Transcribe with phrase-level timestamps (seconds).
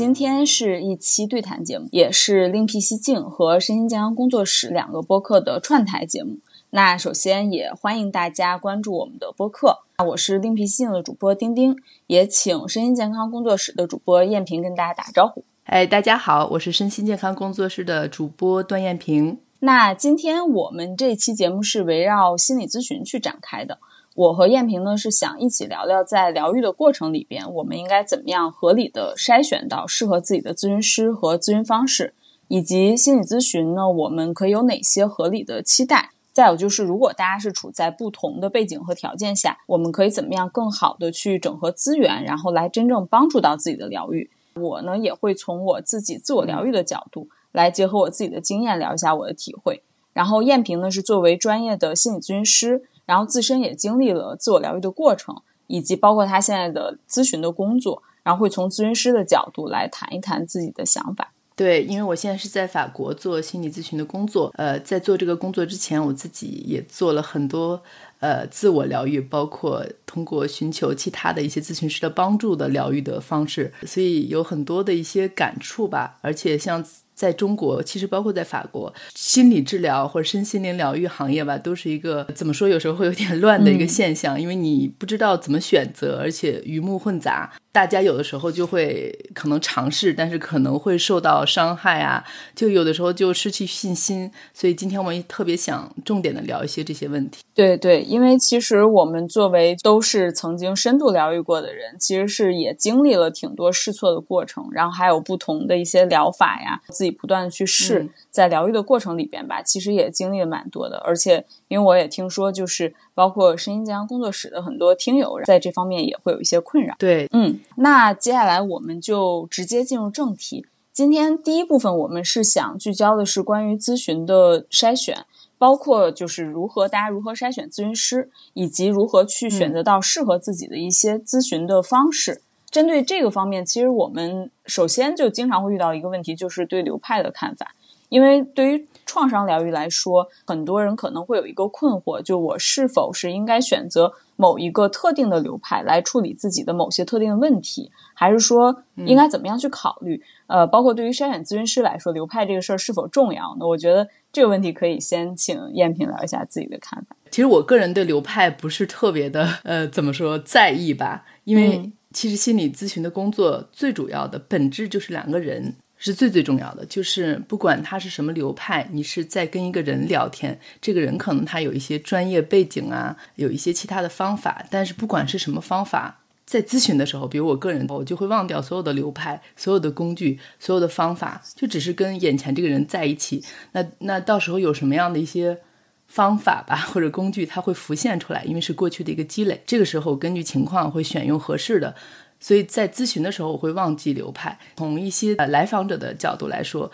[0.00, 6.38] 今天是一期对谈节目，也是另辟蹊径和身心健康工作室两个播客的串台节目。
[6.70, 9.80] 那首先也欢迎大家关注我们的播客。
[10.06, 11.76] 我是另辟蹊径的主播丁丁，
[12.06, 15.44] 也请身心健康工作室的主播燕平跟大家打个招呼。
[15.64, 19.38] 哎，大家好，我是身心健康工作室的主播段燕平。
[19.58, 23.78] 那今天我们这期节目是围绕心理咨询去展开的。
[24.16, 32.12] 我和燕平呢是想一起聊聊，在疗愈的过程里边，我们应该怎么样合理的筛选到适合自己的咨询师和咨询方式，
[32.48, 36.10] 以及心理咨询呢，我们可以有哪些合理的期待？
[36.32, 44.28] 再有就是，如果大家是处在不同的背景和条件下，我们可以怎么样更好的去整合资源，然后来真正帮助到自己的疗愈？
[44.54, 49.82] 我呢也会从我自己自我疗愈的角度来结合我自己的经验聊一下我的体会。
[50.12, 52.82] 然后燕平呢是作为专业的心理咨询师。
[53.10, 55.34] 然后自身也经历了自我疗愈的过程，
[55.66, 61.32] 以及包括他现在的咨询的工作，然后会从咨询师的角度来谈一谈自己的想法。
[61.56, 67.82] 对，因为我现在是在法国做心理咨询的工作，呃，在做这个工作之前，我自己也做了很多
[68.20, 76.18] 呃自我疗愈，包括通过寻求其他的一些咨询师的帮助的疗愈的方式，所以有很多的一些感触吧。
[76.22, 76.84] 而且像。
[77.20, 87.52] 在中国，其实包括在法国，心理治疗或者身心灵疗愈行业吧，都是一个怎么说，有时候会有点乱的一个现象，因为你不知道怎么选择，而且鱼目混杂。
[87.72, 94.30] 大家有的时候就会可能尝试，但是可能会受到伤害啊，就有的时候就失去信心。
[94.52, 97.42] 所以今天我们特别想重点的聊一些这些问题。
[97.54, 110.96] 对对，因为其实我们作为都是曾经深度疗愈过的人，其实是也经历了挺多试错的过程，然后还有不同的一些疗法呀，自己不断的去试，在疗愈的过程里边吧，其实也经历了蛮多的。
[111.04, 116.96] 而且因为我也听说，就是包括声音健康工作室的很多听友在这方面也会有一些困扰。
[116.98, 117.59] 对，嗯。
[117.76, 120.66] 那接下来我们就直接进入正题。
[120.92, 125.24] 今天第一部分我们是想聚焦的是关于咨询的筛选，
[125.56, 132.42] 包括就是如何大家如何筛选咨询师，以及如何去选择到适合自己的一些咨询的方式。
[132.70, 137.74] 针对这个方面，其实我们首先就经常会遇到一个问题，就是对流派的看法。
[138.10, 150.22] 因为对于创伤疗愈来说，很多人可能会有一个困惑，就我是否是应该选择某一个特定的流派来处理自己的某些特定的问题，还是说应该怎么样去考虑？
[150.46, 153.56] 呃，包括对于筛选咨询师来说，流派这个事儿是否重要？
[153.58, 157.16] 那我觉得这个问题可以先请燕萍聊一下自己的看法。
[157.30, 161.24] 其实我个人对流派不是特别的，呃，怎么说在意吧？
[161.42, 165.74] 因为其实心理咨询的工作最主要的本质就是两个人。
[166.02, 183.44] 是最最重要的，就是不管他是什么流派，你是在跟一个人聊天，这个人可能他有一些专业背景啊，有一些其他的方法，但是不管是什么方法，在咨询的时候，比如我个人，我就会忘掉所有的流派、所有的工具、所有的方法，就只是跟眼前这个人在一起。
[183.72, 185.58] 那那到时候有什么样的一些
[186.06, 189.62] 方法吧，或者工具，它会浮现出来，因为是过去的一个积累。
[189.66, 191.94] 这个时候根据情况会选用合适的。
[192.40, 194.58] 所以在咨询的时候，我会忘记流派。
[194.76, 196.90] 从一些来访者的角度来说，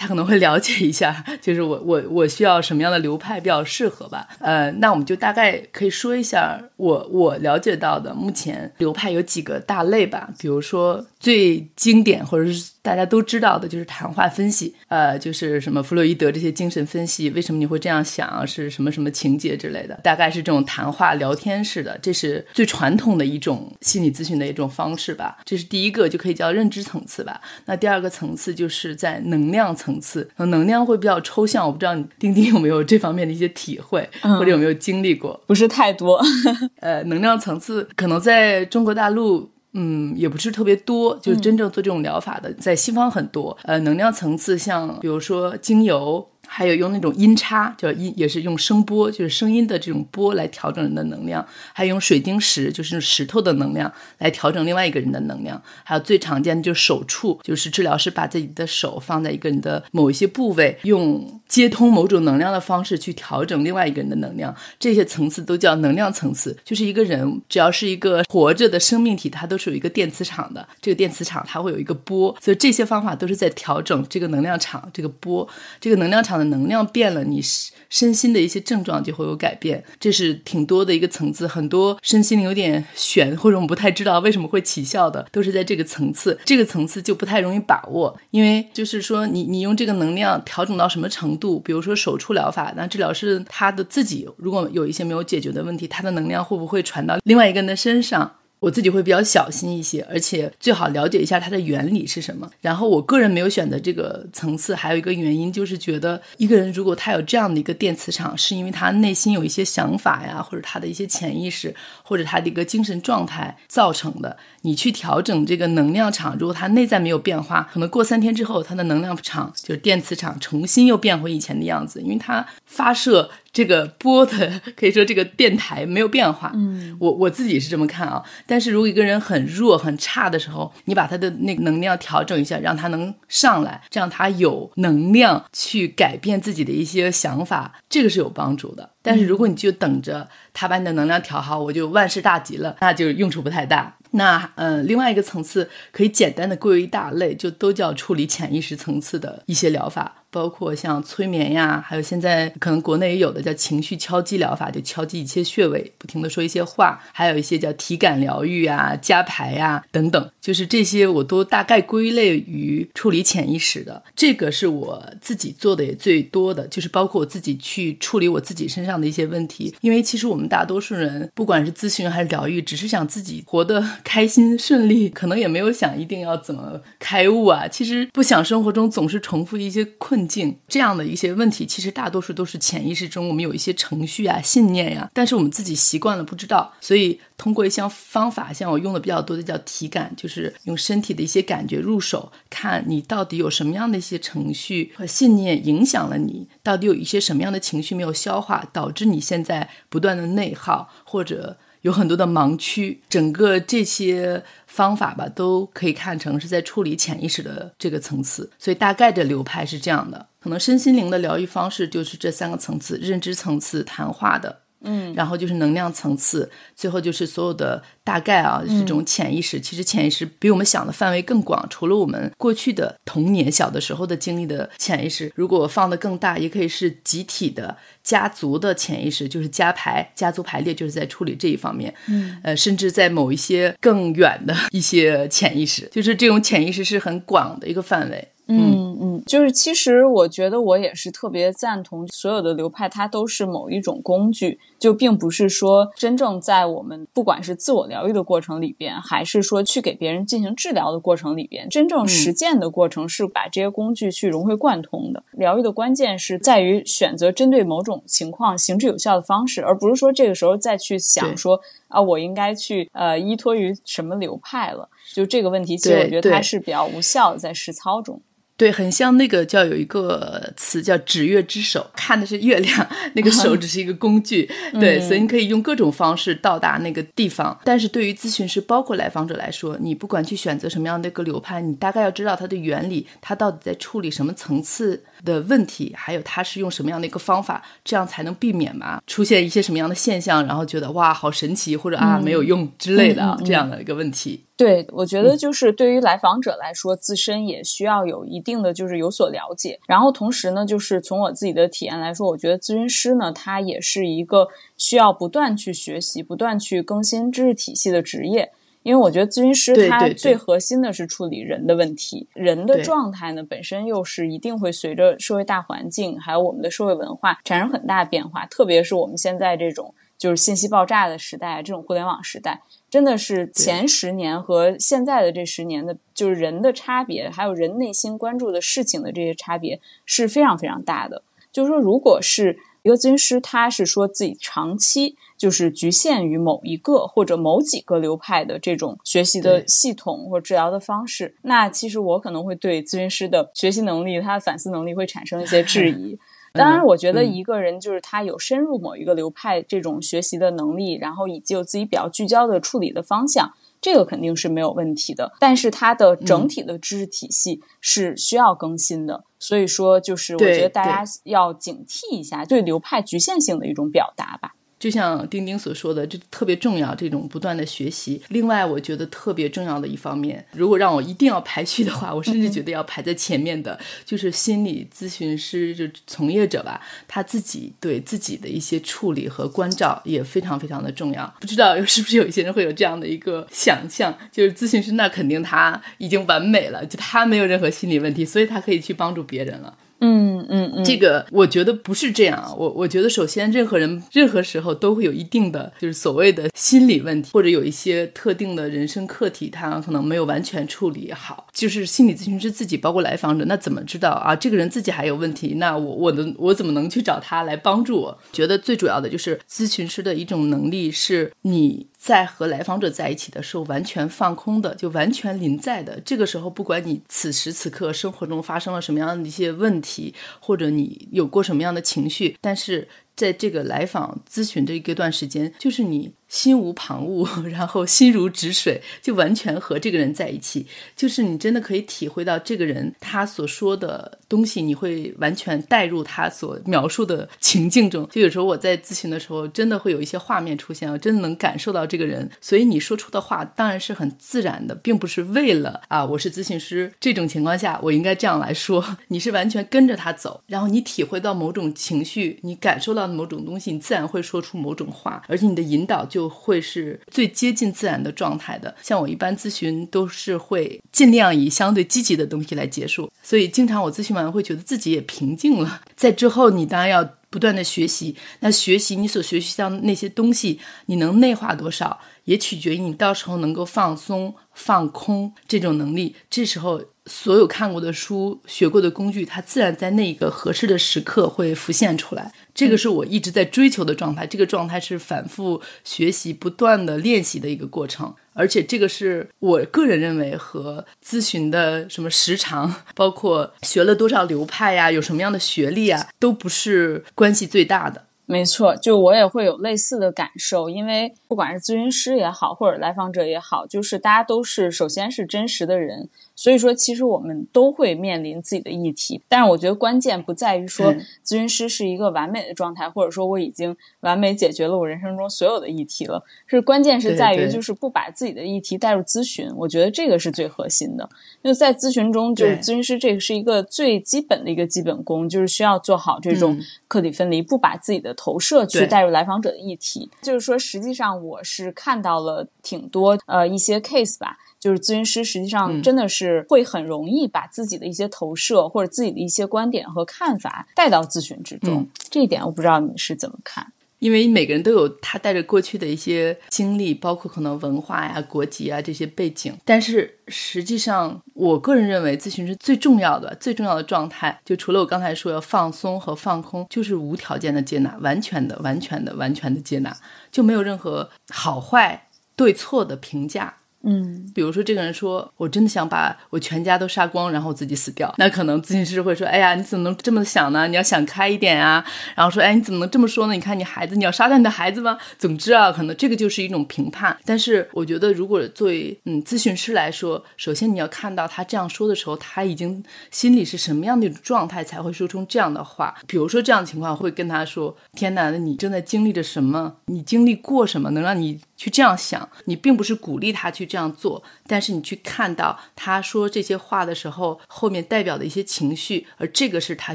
[0.00, 4.26] 他可能会了解一下， 就是我我我需要什么样的流派比较适合吧。
[4.38, 11.06] 呃，那我们就大概可以说一下我我了解到的目前流派有几个大类吧，比如说。
[11.20, 25.36] 最经典或者是大家都知道的，就是谈话分析，呃，就是什么弗洛伊德这些精神分析，为什么你会这样想，是什么什么情节之类的，大概是这种谈话聊天式的，这是最传统的一种心理咨询的一种方式吧。
[25.44, 27.38] 这是第一个，就可以叫认知层次吧。
[27.66, 35.40] 那第二个层次就是在能量层次，能量会比较抽象，我不知道你丁丁有没有这方面的一些体会，或者有没有经历过？
[35.46, 36.20] 不是太多。
[36.80, 39.48] 呃，能量层次可能在中国大陆。
[39.72, 43.56] 嗯，也不是特别多，就真正做这种疗法的，在西方很多。
[43.62, 46.26] 呃，能量层次，像比如说精油。
[46.52, 51.46] 还有用那种音叉，叫音，也是用声波，就是声音的这种波来调整人的能量。
[51.72, 55.62] 还用水晶石，就是石头的能量来调整另外一个人的能量。
[55.84, 64.52] 还有最常见的就是手触，就是治疗师把自己的手放在一个人的某一些部位，用接通某种能量的方式去调整另外一个人的能量。
[64.80, 66.56] 这些层次都叫能量层次。
[66.64, 70.68] 就是一个人只要是一个活着的生命体，它都是有一个电磁场的。
[70.82, 75.48] 这个电磁场它会有一个波，所以这些方法都是在调整这个能量场，这个波，
[75.80, 76.39] 这个能量场。
[76.44, 77.40] 能量变了，你
[77.88, 81.46] 身心的一些症状就会有改变，这是挺多的一个层次。
[81.46, 86.38] 很多身心灵有点悬，或者我们不太知道为什么会起效的，都是在这个层次。
[86.44, 91.58] 这个层次就不太容易把握，因为就是说，你你用这个能量调整到什么程度？
[91.60, 98.30] 比如说手触疗法，那治疗师他的自己如果有一些没有解决的问题，他的能量会不会传到另外一个人的身上？
[98.60, 102.48] 我自己会比较小心一些，而且最好了解一下它的原理是什么。
[102.60, 114.36] 然后我个人没有选择这个层次，还有一个原因就是觉得一个人如果他有这样的一个电磁场，是因为他内心有一些想法呀，或者他的一些潜意识，或者他的一个精神状态造成的。
[114.62, 123.30] 你去调整这个能量场，如果他内在没有变化，可能过三天之后，他的能量场就是电磁场重新又变回以前的样子，因为他发射。
[123.52, 128.22] 这个播的可以说这个电台没有变化，嗯，我我自己是这么看啊。
[128.46, 138.90] 但是如果一个人很弱很差的时候，你把他的那个能量调整一下，让他能上来，这样他有能量去改变自己的一些想法，这个是有帮助的。
[139.02, 143.96] 但是如果你就等着他把你的能量调好，我就万事大吉了，那就用处不太大。
[144.12, 150.19] 那呃，另外一个层次可以简单的归为一大类，就都叫处理潜意识层次的一些疗法。
[150.30, 164.02] 包括像催眠呀，还有现在可能国内也有的叫情绪敲击疗法，就敲击一些穴位，不停的说一些话，还有一些叫体感疗愈啊、加牌呀等等，就是这些我都大概归类于处理潜意识的。
[164.14, 169.74] 这个是我自己做的也最多的，就是包括我自己去处理我自己身上的一些问题。
[169.80, 177.66] 因为其实我们大多数人，不管是咨询还是疗愈，只是想自己活得 开心顺利，可能也没有想一定要怎么开悟啊。
[177.66, 180.19] 其实不想生活中总是重复一些困。
[180.20, 201.56] 困境这样的一些问题，其实大多数都是潜意识中我们有一些程序啊、信念呀，但是我们自己习惯了不知道，所以通过一项方法，像我用的比较多的叫体感，就是用身体的一些感觉入手，看你到底有什么样的一些程序和信念影响了你，到底有一些什么样的情绪没有消化，导致你现在不断的内耗或者。
[201.82, 208.50] 有很多的盲区，整个这些方法吧，都可以看成是在处理潜意识的这个层次。
[208.58, 214.60] 所以大概的流派是这样的，可能身心灵的疗愈方式就是这三个层次：认知层次、谈话的。
[214.82, 219.60] 嗯，然后就是能量层次，最后就是所有的大概啊，这种潜意识。
[219.60, 227.76] 其实潜意识比我们想的范围更广，除了我们过去的童年、小的时候的经历的潜意识，如果放的更大，也可以是集体的
[228.10, 231.94] 家族的潜意识，就是家排、家族排列，就是在处理这一方面。
[232.08, 238.28] 嗯，呃，甚至在某一些更远的一些潜意识，就是这种潜意识是很广的一个范围。
[238.48, 255.22] 嗯嗯，就是其实我觉得我也是特别赞同所有的流派，它都是某一种工具，就并不是说真正在我们不管是自我疗愈的过程里边，还是说去给别人进行治疗的过程里边，真正实践的过程是把这些工具去融会贯通的。
[255.30, 264.88] 疗愈的关键是在于选择针对某种情况行之有效的方式，而不是说这个时候再去想说啊，我应该去呃依托于什么流派了。
[265.14, 268.20] 就这个问题，其实我觉得它是比较无效的，在实操中。
[268.60, 274.46] 对，很像那个叫有一个词叫指月之手，看的是月亮，那个手只是一个工具。
[274.78, 277.58] 对，所以你可以用各种方式到达那个地方。
[277.64, 294.44] 但是对于咨询师，包括来访者来说，你不管去选择什么样的一个流派，你大概要知道它的原理，它到底在处理什么层次的问题，还有他是用什么样的一个方法，这样才能避免嘛出现一些什么样的现象，然后觉得哇好神奇，或者啊没有用之类的这样的一个问题。
[294.56, 299.80] 对，我觉得就是对于来访者来说，自身也需要有一定的就是有所了解。
[299.86, 308.52] 然后同时呢，就是从我自己的体验来说，我觉得咨询师呢，他也是一个需要不断去学习、不断去更新知识体系的职业。
[308.82, 322.62] 因为我觉得咨询师他最核心的是处理人的问题，人的状态呢本身又是一定会随着社会大环境还有我们的社会文化产生很大变化，特别是我们现在这种就是信息爆炸的时代，这种互联网时代。
[322.88, 331.22] 真的是前十年和现在的这十年的，就是人的差别，还有人内心关注的事情的这些差别是非常非常大的。
[331.52, 346.18] 就是说，如果是一个咨询师，他是说自己长期就是局限于某一个或者某几个流派的这种学习的系统或治疗的方式，那其实我可能会对咨询师的学习能力、他的反思能力会产生一些质疑。
[346.52, 355.32] 当然，我觉得一个人就是他有深入某一个流派这种学习的能力，然后以及有自己比较聚焦的处理的方向，这个肯定是没有问题的。
[355.40, 364.54] 但是它的整体的知识体系是需要更新的，所以说就是我觉得大家要警惕一下对流派局限性的一种表达吧。
[364.80, 368.20] 就像丁丁所说的，这特别重要，这种不断的学习。
[368.30, 381.30] 另外，我觉得特别重要的一方面，如果让我一定要排序的话，我甚至觉得要排在前面的，就是心理咨询师就从业者吧，他自己对自己的一些处理和关照也非常非常的重要。
[381.38, 389.76] 不知道 是不是有一些人会有这样的一个想象，就是咨询师那肯定他已经完美了，就他没有任何心理问题，所以他可以去帮助别人了。
[390.00, 392.52] 嗯嗯嗯，这个我觉得不是这样啊。
[392.56, 401.46] 我我觉得首先，任何人任何时候都会有一定的就是所谓的心理问题，或者有一些特定的人生课题，他可能没有完全处理好。
[401.52, 404.34] 就是心理咨询师自己，包括来访者，那怎么知道啊？
[404.34, 408.18] 这个人自己还有问题，那我我的我怎么能去找他来帮助我？
[408.32, 416.00] 觉得最主要的就是咨询师的一种能力，是你在和来访者在一起的时候完全放空的，就完全临在的。
[416.00, 426.14] 这个时候，不管你此时此刻生活中发生了什么样的一些问题，或者你有过什么样的情绪，但是在这个来访咨询这一段时间，就是你。
[426.30, 430.64] 心无旁骛， 然后心如止水，就完全和这个人在一起，
[430.96, 438.08] 就是你真的可以体会到这个人他所说的东西，你会完全带入他所描述的情境中。
[438.12, 442.30] 就有时候我在咨询的时候，真的会有一些画面出现，我真的能感受到这个人。
[442.40, 448.84] 所以你说出的话当然是很自然的，并不是为了啊，我是咨询师，这种情况下我应该这样来说。
[449.08, 456.19] 你是完全跟着他走，然后你体会到某种情绪，你感受到某种东西，你自然会说出某种话，而且你的引导就。
[456.20, 458.74] 就会是最接近自然的状态的。
[458.82, 465.80] 像我一般咨询都是会尽量以相对积极的东西来结束，所以经常我咨询完会觉得自己也平静了。
[465.96, 468.14] 在之后，你当然要不断的学习。
[468.40, 476.16] 那学习你所学习到的那些东西，你能内化多少，也取决于你到时候能够放松、放空这种能力。
[476.28, 476.82] 这时候。
[477.06, 482.32] 所有看过的书、学过的工具，它自然在那个合适的时刻会浮现出来。
[482.54, 484.24] 这个是我一直在追求的状态。
[484.24, 488.14] 这个状态是反复学习、不断的练习的一个过程。
[488.32, 498.04] 而且，这个是我个人认为和咨询的什么时长，包括学了多少流派呀、有什么样的学历啊，都不是关系最大的。
[498.30, 506.08] 没错，就我也会有类似的感受，因为不管是咨询师也好，或者来访者也好，就是大家都是首先是真实的人。
[506.40, 510.90] 所以说，其实我们都会面临自己的议题，但是我觉得关键不在于说
[511.22, 516.24] 咨询师是一个完美的状态，或者说我已经完美解决了我人生中所有的议题了。
[516.46, 521.06] 是关键是在于就是不把自己的议题带入咨询，我觉得这个是最核心的。
[521.44, 530.10] 就在咨询中，就是咨询师这个是一个最基本的一个基本功，就是需要做好这种客体分离，不把自己的投射去带入来访者的议题。
[530.22, 534.38] 就是说，实际上我是看到了挺多呃一些 case 吧。
[534.60, 543.72] 就是咨询师实际上真的是会很容易把自己的一些投射或者自己的一些观点和看法带到咨询之中，这一点我不知道你是怎么看。
[544.00, 549.54] 因为每个人都有他带着过去的一些经历，包括可能文化呀、国籍啊这些背景。
[549.62, 559.94] 但是实际上，我个人认为咨询师最重要的、最重要的状态，就除了我刚才说要放松和放空，就是无条件的接纳，完全的、完全的、完全的接纳，
[560.32, 563.54] 就没有任何好坏、对错的评价。
[563.82, 568.14] 嗯，比如说这个人说，我真的想把我全家都杀光，然后自己死掉。
[568.18, 570.68] 那可能咨询师会说，哎呀，你怎么能这么想呢？
[570.68, 571.82] 你要想开一点啊。
[572.14, 573.32] 然后说，哎，你怎么能这么说呢？
[573.32, 574.98] 你看你孩子，你要杀掉你的孩子吗？
[575.18, 577.16] 总之啊，可能这个就是一种评判。
[577.24, 585.96] 但是我觉得，如果作为嗯咨询师来说，首先你要看到他这样说的时候，他已经心里是什么样的一种状态，才会说出这样的话。
[586.06, 589.76] 比如说这样的情况，会跟他说，天哪，那你正在经历着什么？
[589.86, 592.28] 你经历过什么，能让你去这样想？
[592.44, 593.69] 你并不是鼓励他去。
[593.70, 599.94] 这样做，但是你去看到他说这些话的时候，后面代表的一些情绪，而这个是他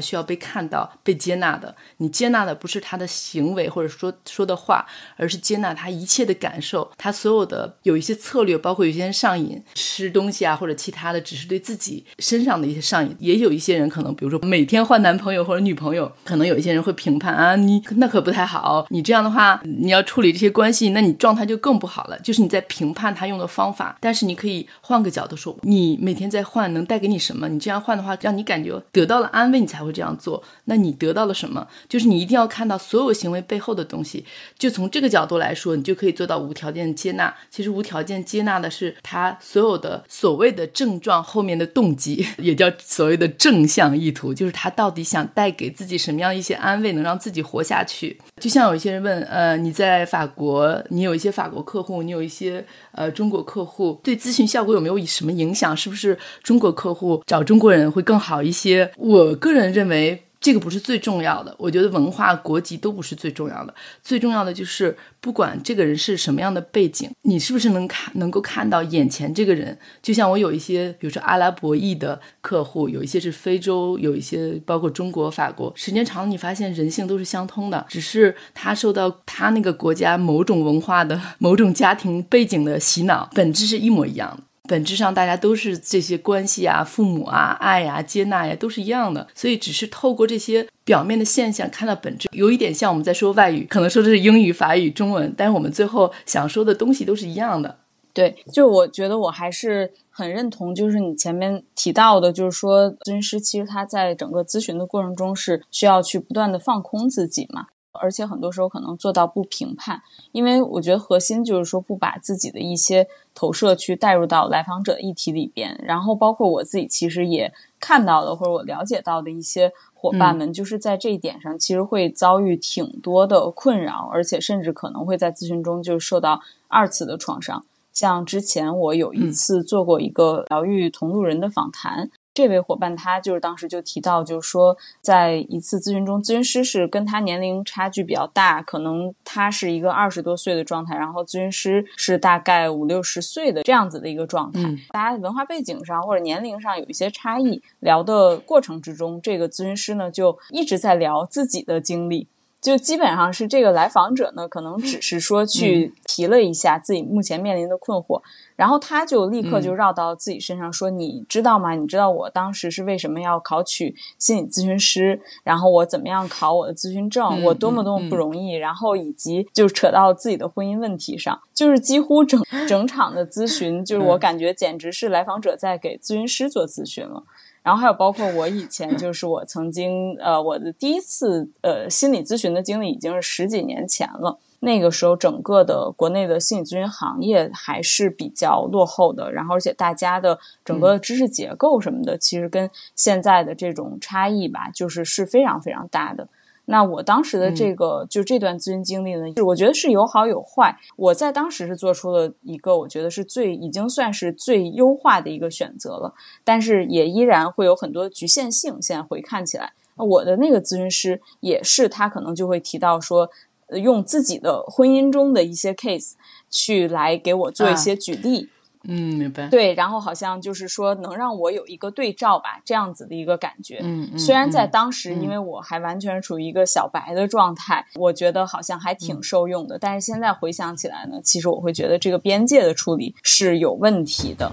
[0.00, 1.76] 需要被看到、被接纳的。
[1.98, 6.90] 你接纳的不是他的行为或者说说的话，而是接纳他一切的感受。
[6.96, 13.14] 他所有的有一些策略，包括有些人上瘾吃东西啊，或者其他的，只是对自己身上的一些上瘾。
[13.18, 18.86] 也有一些人可能，比如说每天换男朋友或者女朋友，可能有一些人会评判啊，你那可不太好。
[18.88, 22.18] 你这样的话，你要处理这些关系，那你状态就更不好了。
[22.20, 23.65] 就是你在评判他用的方。
[23.66, 27.48] 方法，但是你可以换个角度说，你每天在换能带给你什么？
[27.48, 30.40] 你这样换的话，让你感觉得到了安慰，你才会这样做。
[30.66, 31.66] 那你得到了什么？
[31.88, 34.24] 就是你一定要看到所有行为背后的东西。
[34.56, 37.34] 就从这个角度来说，你就可以做到无条件接纳。
[37.50, 48.16] 其实无条件接纳的是他所有的所谓的症状后面的动机， 也叫所谓的正向意图，就是他到底想带给自己什么样一些安慰，能让自己活下去。
[48.40, 53.55] 就像有一些人问，呃，你在法国，你有一些法国客户，你有一些呃中国客。
[53.56, 55.74] 客户对咨询效果有没有什么影响？
[55.74, 58.92] 是不是中国客户找中国人会更好一些？
[58.98, 60.25] 我个人认为。
[60.40, 69.76] 这个不是最重要的，我觉得文化、国籍都不是最重要的，最重要的就是不管这个人是什么样的背景，你是不是能看能够看到眼前这个人。
[70.00, 84.42] 就像我有一些，比如说阿拉伯裔的客户，有一些是非洲，有一些包括中国、法国，时间长了，你发现人性都是相通的，只是他受到他那个国家某种文化的某种家庭背景的洗脑，本质是一模一样的。
[84.66, 89.26] 本质上大家都是这些关系啊、父母啊、爱呀、接纳呀，都是一样的。
[89.34, 97.76] 所以只是透过这些表面的现象看到本质，有一点像我们在说外语，可能说的是英语、法语、中文，但是我们最后想说的东西都是一样的。
[98.12, 107.66] 对，就我觉得我还是很认同，就是你前面提到的，就是说咨询师其实他在整个咨询的过程中是需要去不断的放空自己嘛，
[108.00, 127.64] 而且很多时候可能做到不评判，因为我觉得核心就是说不把自己的一些投射去带入到来访者议题里边，然后包括我自己其实也看到的或者我了解到的一些伙伴们，就是在这一点上其实会遭遇挺多的困扰，而且甚至可能会在咨询中就受到二次的创伤。
[127.92, 147.62] 像之前我有一次做过一个疗愈同路人的访谈，这位伙伴他就是当时就提到，就是说在一次咨询中，咨询师是跟他年龄差距比较大，可能他是一个二十多岁的状态，然后咨询师是大概五六十岁的这样子的一个状态，大家文化背景上或者年龄上有一些差异。
[147.80, 152.28] 聊的过程之中，这个咨询师呢就一直在聊自己的经历。
[152.66, 158.20] 就基本上是这个来访者呢，可能只是说去提了一下自己目前面临的困惑，
[158.56, 161.76] 然后他就立刻就绕到自己身上说：“你知道吗？
[161.76, 165.20] 你知道我当时是为什么要考取心理咨询师？
[165.44, 167.40] 然后我怎么样考我的咨询证？
[167.44, 168.54] 我多么多么不容易？
[168.54, 177.22] 然后以及就扯到自己的婚姻问题上，就是几乎整整场的咨询，就是我感觉简直是来访者在给咨询师做咨询了。”
[177.66, 184.38] 然后还有包括我以前，就是我曾经呃，我的第一次呃心理咨询的经历已经是十几年前了。
[184.60, 196.28] 那个时候，整个的国内的心理咨询行业还是比较落后的，然后而且大家的整个知识结构什么的，其实跟现在的这种差异吧，就是是非常非常大的。
[196.66, 200.76] 那我当时的这个就这段咨询经历呢，我觉得是有好有坏。
[200.96, 206.12] 我在当时是做出了一个我觉得是最已经算是最优化的一个选择了，
[206.44, 208.82] 但是也依然会有很多局限性。
[208.82, 213.30] 现在回看起来，我的那个咨询师也是，他可能就会提到说，
[213.70, 216.14] 用自己的婚姻中的一些 case
[216.50, 218.48] 去来给我做一些举例。
[218.88, 219.48] 嗯，明白。
[219.48, 223.80] 对，然后好像就是说能让我有一个对照吧，这样子的一个感觉。
[223.82, 224.18] 嗯嗯。
[224.18, 229.78] 虽然在当时，因为我还完全处于一个小白的状态，我觉得好像还挺受用的。
[229.78, 234.52] 但是现在回想起来呢，其实我会觉得这个边界的处理是有问题的。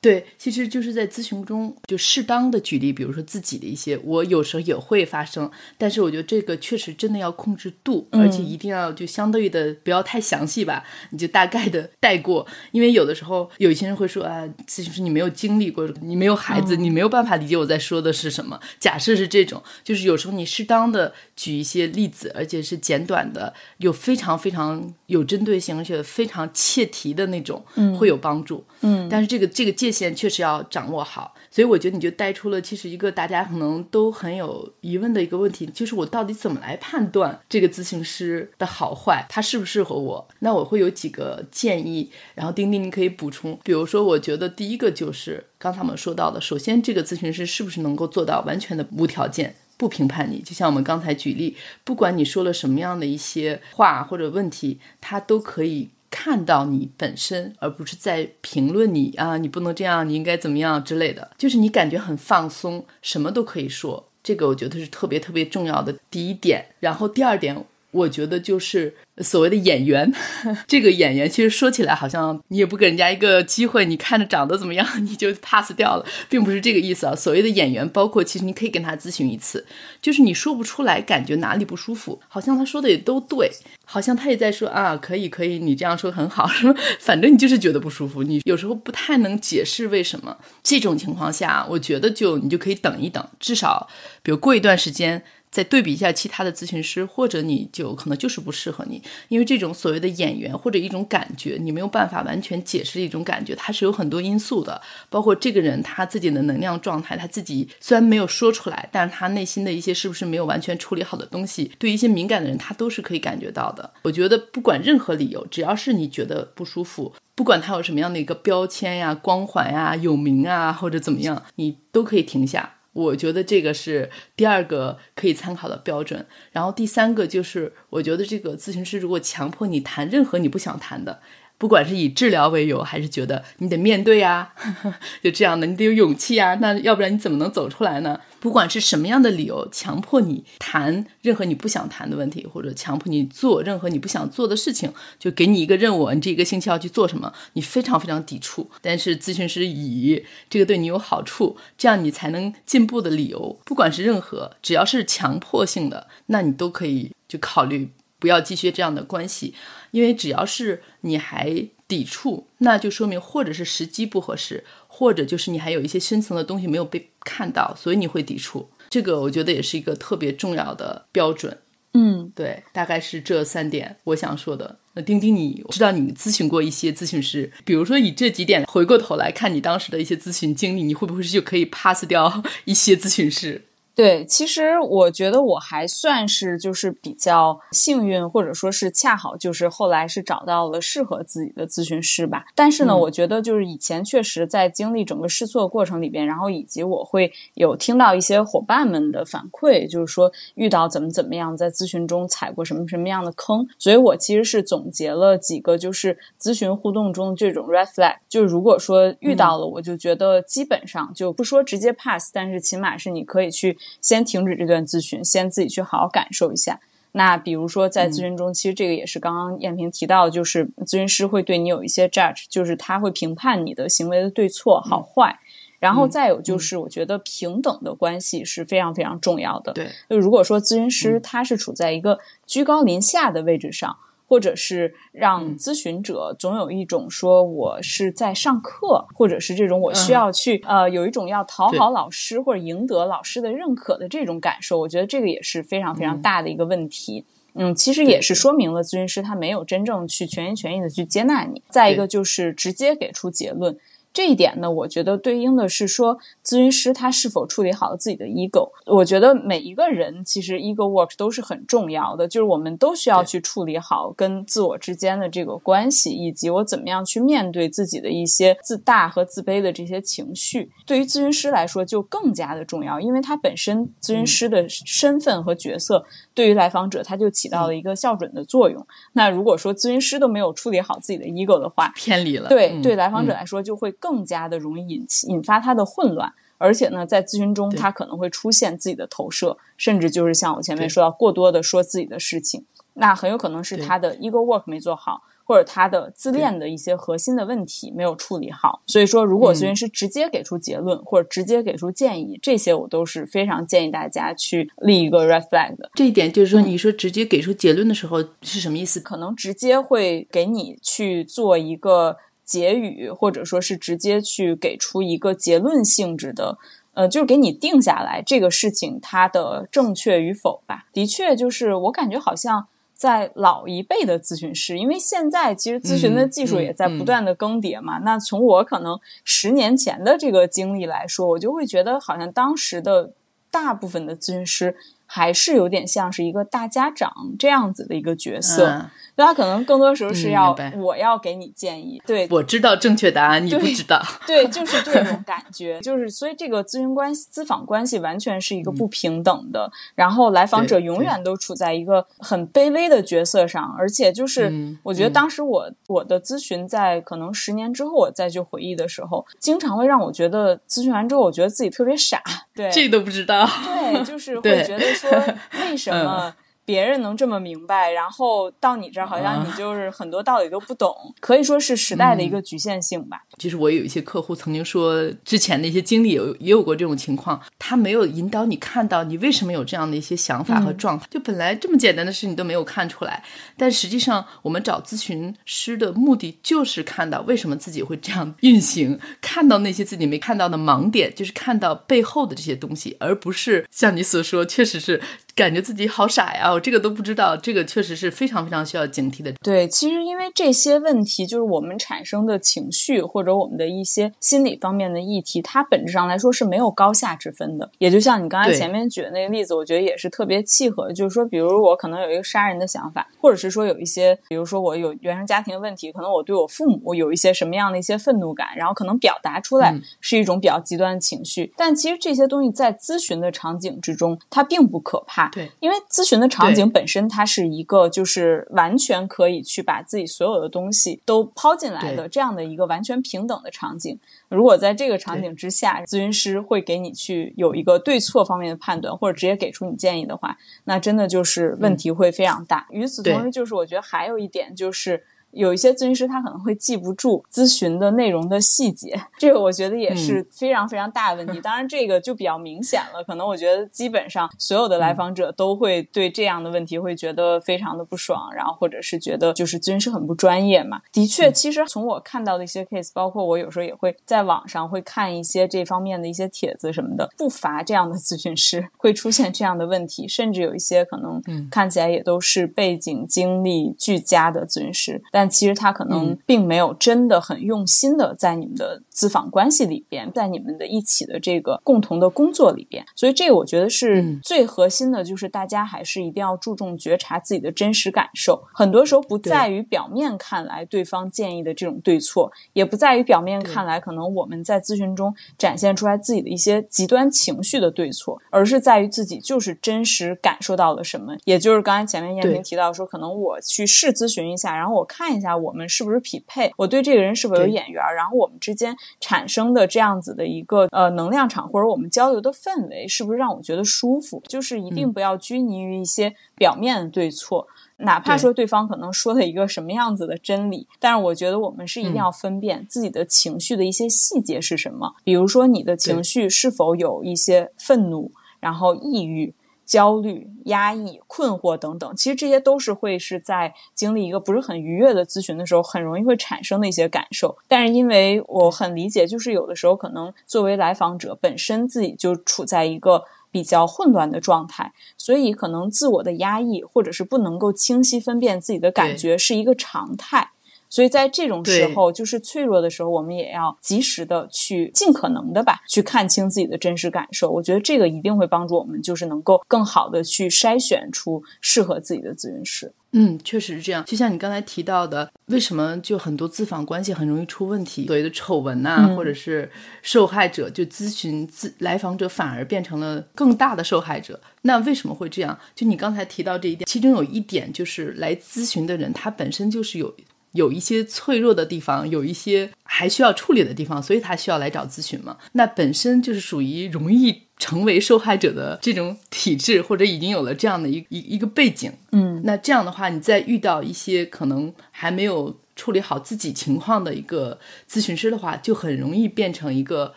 [0.00, 18.60] 对，其实就是在咨询中就适当的举例，比如说自己的一些，我有时候也会发生，但是我觉得这个确实真的要控制度，而且一定要就相对的不要太详细吧，你就大概的带过，因为有的时候有一些人会说啊，咨询师你没有经历过，你没有孩子，你没有办法理解我在说的是什么。
[18.78, 27.64] 假设是这种，就是有时候你适当的举一些例子，而且是简短的，有非常非常有针对性，而且非常切题的那种，
[27.98, 28.64] 会有帮助。
[28.82, 29.87] 嗯，但是这个这个界。
[29.88, 40.28] 界限确实要掌握好，所以我觉得你就带出了其实一个大家可能都很有疑问的一个问题，就是我到底怎么来判断这个咨询师的好坏，他适不适合我？
[40.40, 43.58] 那我会有几个建议，然后丁丁你可以补充。
[43.64, 50.42] 比如说，我觉得第一个就是刚才我们说到的，首先这个咨询师是不是能够做到完全的无条件不评判你？
[50.42, 55.88] 就像我们刚才举例，不管你说了什么样的一些话或者问题，他都可以。
[56.10, 66.66] 看到你本身，而不是在评论你啊，你不能这样，你应该怎么样之类的，就是你感觉很放松，什么都可以说，这个我觉得是特别特别重要的第一点。
[66.80, 68.94] 然后第二点，我觉得就是。
[69.20, 70.14] 所谓的演员，
[70.68, 77.16] 这个演员其实说起来好像你也不给人家一个机会，你看着长得怎么样 你就 pass 掉了，并不是这个意思啊。
[77.16, 79.66] 所谓的演员，包括其实你可以跟他咨询一次，
[80.00, 83.50] 就是你说不出来感觉哪里不舒服，好像他说的也都对，
[83.84, 86.48] 好像他也在说啊可以可以，你这样说很好，
[87.00, 90.36] 反正你就是觉得不舒服，你有时候不太能解释为什么。
[90.62, 93.88] 这种情况下，我觉得就你就可以等一等，至少
[94.22, 95.24] 比如过一段时间。
[95.50, 113.90] 再对比一下其他的咨询师，或者你就可能就是不适合你，因为这种所谓的演员或者一种感觉，你没有办法完全解释一种感觉，它是有很多因素的，包括这个人他自己的能量状态，他自己虽然没有说出来，但是他内心的一些是不是没有完全处理好的东西，对一些敏感的人，他都是可以感觉到的。
[114.02, 122.74] 我觉得不管任何理由，只要是你觉得不舒服，不管他有什么样的一个标签呀、光环呀、有名啊或者怎么样，你都可以停下。
[122.98, 131.20] 我觉得这个是第二个可以参考的标准，然后第三个就是，我觉得这个咨询师如果强迫你谈任何你不想谈的，
[131.58, 134.52] 不管是以治疗为由，还是觉得你得面对啊，
[135.22, 138.20] 就这样的，你得有勇气啊，那要不然你怎么能走出来呢？
[138.40, 148.70] 不管是什么样的理由，强迫你谈任何你不想谈的问题，或者强迫你做任何你不想做的事情，就给你一个任务，你这一个星期要去做什么，你非常非常抵触。
[148.80, 159.54] 但是咨询师以这个对你有好处，这样你才能进步的理由，不管是任何，只要是强迫性的，那你都可以就考虑不要继续这样的关系。
[159.90, 168.70] 因为只要是你还抵触，那就说明或者是时机不合适，或者就是你还有一些深层的东西没有被看到，所以你会抵触。
[168.88, 171.58] 这个我觉得也是一个特别重要的标准。
[171.94, 174.78] 嗯，对，大概是这三点我想说的。
[174.94, 183.64] 那丁丁，你知道你咨询过一些咨询师，比如说以这几点回过头来看你当时的一些咨询经历，你会不会就可以 pass 掉一些咨询师？
[183.98, 192.46] 对，其实我觉得我还算是就是比较幸运，或者说是恰好就是后来是找到了适合自己的咨询师吧。
[192.54, 203.66] 但是呢，我觉得就是以前确实在经历整个试错的过程里边，然后以及我会有听到一些伙伴们的反馈，就是说遇到怎么怎么样，在咨询中踩过什么什么样的坑。
[203.80, 213.76] 所以我其实是总结了几个，就是咨询互动中这种 red flag，就是如果说遇到了，我就觉得基本上就不说直接 pass，但是起码是你可以去。
[214.00, 216.80] 先停止这段咨询，先自己去好好感受一下。
[217.12, 225.38] 那比如说在咨询中，其实这个也是刚刚燕平提到的，就是咨询师会对你有一些 judge，就是他会评判你的行为的对错好坏。
[225.78, 229.72] 然后再有就是，我觉得平等的关系是非常非常重要的。
[229.72, 233.96] 对，就如果说咨询师他是处在一个居高临下的位置上。
[234.28, 247.24] 或者是让咨询者总有一种说我是在上课，或者是这种我需要去呃有一种要讨好老师或者赢得老师的认可的这种感受，我觉得这个也是非常非常大的一个问题。
[247.54, 251.62] 嗯，其实也是说明了咨询师他没有真正去全心全意的去接纳你。
[251.70, 253.76] 再一个就是直接给出结论。
[254.18, 258.68] 这一点呢，我觉得对应的是说，咨询师他是否处理好了自己的 ego。
[258.84, 270.68] 我觉得每一个人其实 ego work 都是很重要的，就是我们都需要去处理好跟自我之间的这个关系，以及我怎么样去面对自己的一些自大和自卑的这些情绪。
[270.84, 276.04] 对于咨询师来说，就更加的重要，因为他本身咨询师的身份和角色，
[276.38, 278.86] 对于来访者他就起到了一个校准的作用。
[279.12, 282.48] 那如果说咨询师都没有处理好自己的 ego 的话，偏离了。
[282.48, 284.18] 对对，来访者来说就会更。
[284.18, 295.22] 更加的容易引起引发他的混乱，而且呢，在咨询中他可能会出现自己的投射，甚至就是像我前面说到，过多的说自己的事情，那很有可能是他的 ego work 没做好。
[295.48, 305.90] 或者他的自恋的一些核心的问题没有处理好，所以说，如果咨询师直接给出结论或者直接给出建议，这些我都是非常建议大家去立一个 red flag 的。
[305.94, 309.00] 这一点就是说，你说直接给出结论的时候是什么意思？
[309.00, 312.18] 可能直接会给你去做一个。
[312.48, 316.56] 结语，或者说是直接去给出一个结论性质的，
[316.94, 320.86] 呃，就是给你定下来这个事情它的正确与否吧。
[320.94, 322.66] 的确，就是我感觉好像
[322.98, 327.98] 在老一辈的咨询师，因为现在其实咨询的技术也在不断的更迭嘛。
[327.98, 333.12] 那从我可能十年前的这个经历来说，我就会觉得好像当时的
[333.52, 338.90] 大部分的咨询师还是有点像是一个大家长这样子的一个角色。
[339.24, 354.52] 他可能更多时候是要我要给你建议，对，我知道正确答案，你不知道，对， 就是这种感觉，就是所以这个咨询关系、咨访关系完全是一个不平等的，然后来访者永远都处在一个很卑微的角色上，而且就是
[354.82, 362.22] 我觉得当时我我的咨询在可能十年之后我再去回忆的时候，经常会让我觉得咨询完之后，我觉得自己特别傻，
[362.54, 365.10] 对，这都不知道，对，就是 会觉得说
[365.64, 366.34] 为什么。
[366.68, 373.22] 别人能这么明白，然后到你这儿，好像你就是很多道理都不懂，可以说是时代的一个局限性吧。
[373.38, 383.24] 其实我有一些客户曾经说，之前的一些经历有也有过这种情况，他没有引导你看到你为什么有这样的一些想法和状态，就本来这么简单的事你都没有看出来。
[383.56, 395.00] 但实际上，我们找咨询师的目的就是看到为什么自己会这样运行，看到那些自己没看到的盲点，就是看到背后的这些东西，而不是像你所说，确实是。
[395.38, 396.57] 感觉自己好傻呀！
[396.58, 399.32] 我这个都不知道，这个确实是非常非常需要警惕的。
[399.44, 407.70] 对，其实因为这些问题，就是我们产生的情绪或者我们的一些心理方面的议题，它本质上来说是没有高下之分的。
[407.78, 410.92] 也就像你刚才前面举的那个例子，我觉得也是特别契合。
[410.92, 421.52] 就是说，比如我可能有一个杀人的想法，或者是说有一些，比如说我有原生家庭的问题，可能我对我父母有一些什么样的一些愤怒感，然后可能表达出来是一种比较极端的情绪。
[421.56, 425.28] 但其实这些东西在咨询的场景之中，它并不可怕。
[425.28, 433.98] 对，因为咨询的场场景本身它是一个就是完全可以去把自己所有的东西都抛进来的这样的一个完全平等的场景。
[434.28, 442.66] 如果在这个场景之下，咨询师会给你去有一个对错方面的判断，或者直接给出你建议的话，那真的就是问题会非常大。
[442.70, 445.04] 与此同时，就是我觉得还有一点就是。
[445.32, 451.40] 有一些咨询师他可能会记不住咨询的内容的细节，这个我觉得也是非常非常大的问题。
[451.40, 453.04] 当然，这个就比较明显了。
[453.04, 460.80] 可能我觉得基本上所有的来访者都会对这样的问题会觉得非常的不爽，然后或者是觉得就是咨询师很不专业嘛。
[460.92, 475.02] 的确，其实从我看到的一些 case，包括我有时候也会在网上会看一些这方面的一些帖子什么的，不乏这样的咨询师会出现这样的问题，甚至有一些可能看起来也都是背景经历俱佳的咨询师。
[475.18, 488.40] 但其实他可能并没有真的很用心的在你们的咨访关系里边，在你们的一起的这个共同的工作里边，所以这个我觉得是最核心的，就是大家还是一定要注重觉察自己的真实感受。
[488.54, 501.16] 很多时候不在于表面看来对方建议的这种对错，也不在于表面看来可能我们在咨询中展现出来自己的一些极端情绪的对错，而是在于自己就是真实感受到了什么。
[501.24, 505.48] 也就是刚才前面燕平提到说，可能我去试咨询一下，然后我看一下我。
[505.48, 506.52] 我们是不是匹配？
[506.58, 507.82] 我对这个人是否有眼缘？
[507.96, 514.22] 然后我们之间产生的这样子的一个呃能量场，或者我们交流的氛围，是不是让我觉得舒服？
[514.28, 517.46] 就是一定不要拘泥于一些表面的对错，
[517.78, 524.94] 哪怕说对方可能说了一个什么样子的真理，但是我觉得我们是一定要分辨自己的情绪的一些细节是什么。
[525.02, 529.34] 比如说你的情绪是否有一些愤怒，然后抑郁。
[529.68, 537.36] 焦虑、压抑、困惑等等，其实这些都是会是在经历一个不是很愉悦的咨询的时候，很容易会产生的一些感受。
[537.46, 550.30] 但是因为我很理解，就是有的时候可能作为来访者本身自己就处在一个比较混乱的状态，所以可能自我的压抑或者是不能够清晰分辨自己的感觉是一个常态。
[550.70, 557.30] 所以在这种时候，就是脆弱的时候，我们也要及时的去尽可能的吧，去看清自己的真实感受。
[557.30, 562.72] 我觉得这个一定会帮助我们，就是能够更好的去筛选出适合自己的咨询师。
[562.92, 563.84] 嗯，确实是这样。
[563.84, 567.86] 就像你刚才提到的，为什么就很多咨访关系很容易出问题？
[567.86, 569.50] 所谓的丑闻呐，或者是
[569.82, 574.18] 受害者就咨询咨来访者反而变成了更大的受害者。
[574.42, 575.38] 那为什么会这样？
[575.54, 579.94] 就你刚才提到这一点，其中有一点就是来咨询的人他本身就是有。
[580.32, 585.16] 有一些脆弱的地方，有一些还需要处理的地方，所以他需要来找咨询嘛。
[585.32, 591.72] 那本身就是属于容易成为受害者的这种体质，或者已经有了这样的一一一个背景。
[591.92, 597.38] 嗯，那这样的话，你再遇到一些可能还没有处理好自己情况的一个
[597.70, 599.94] 咨询师的话，就很容易变成一个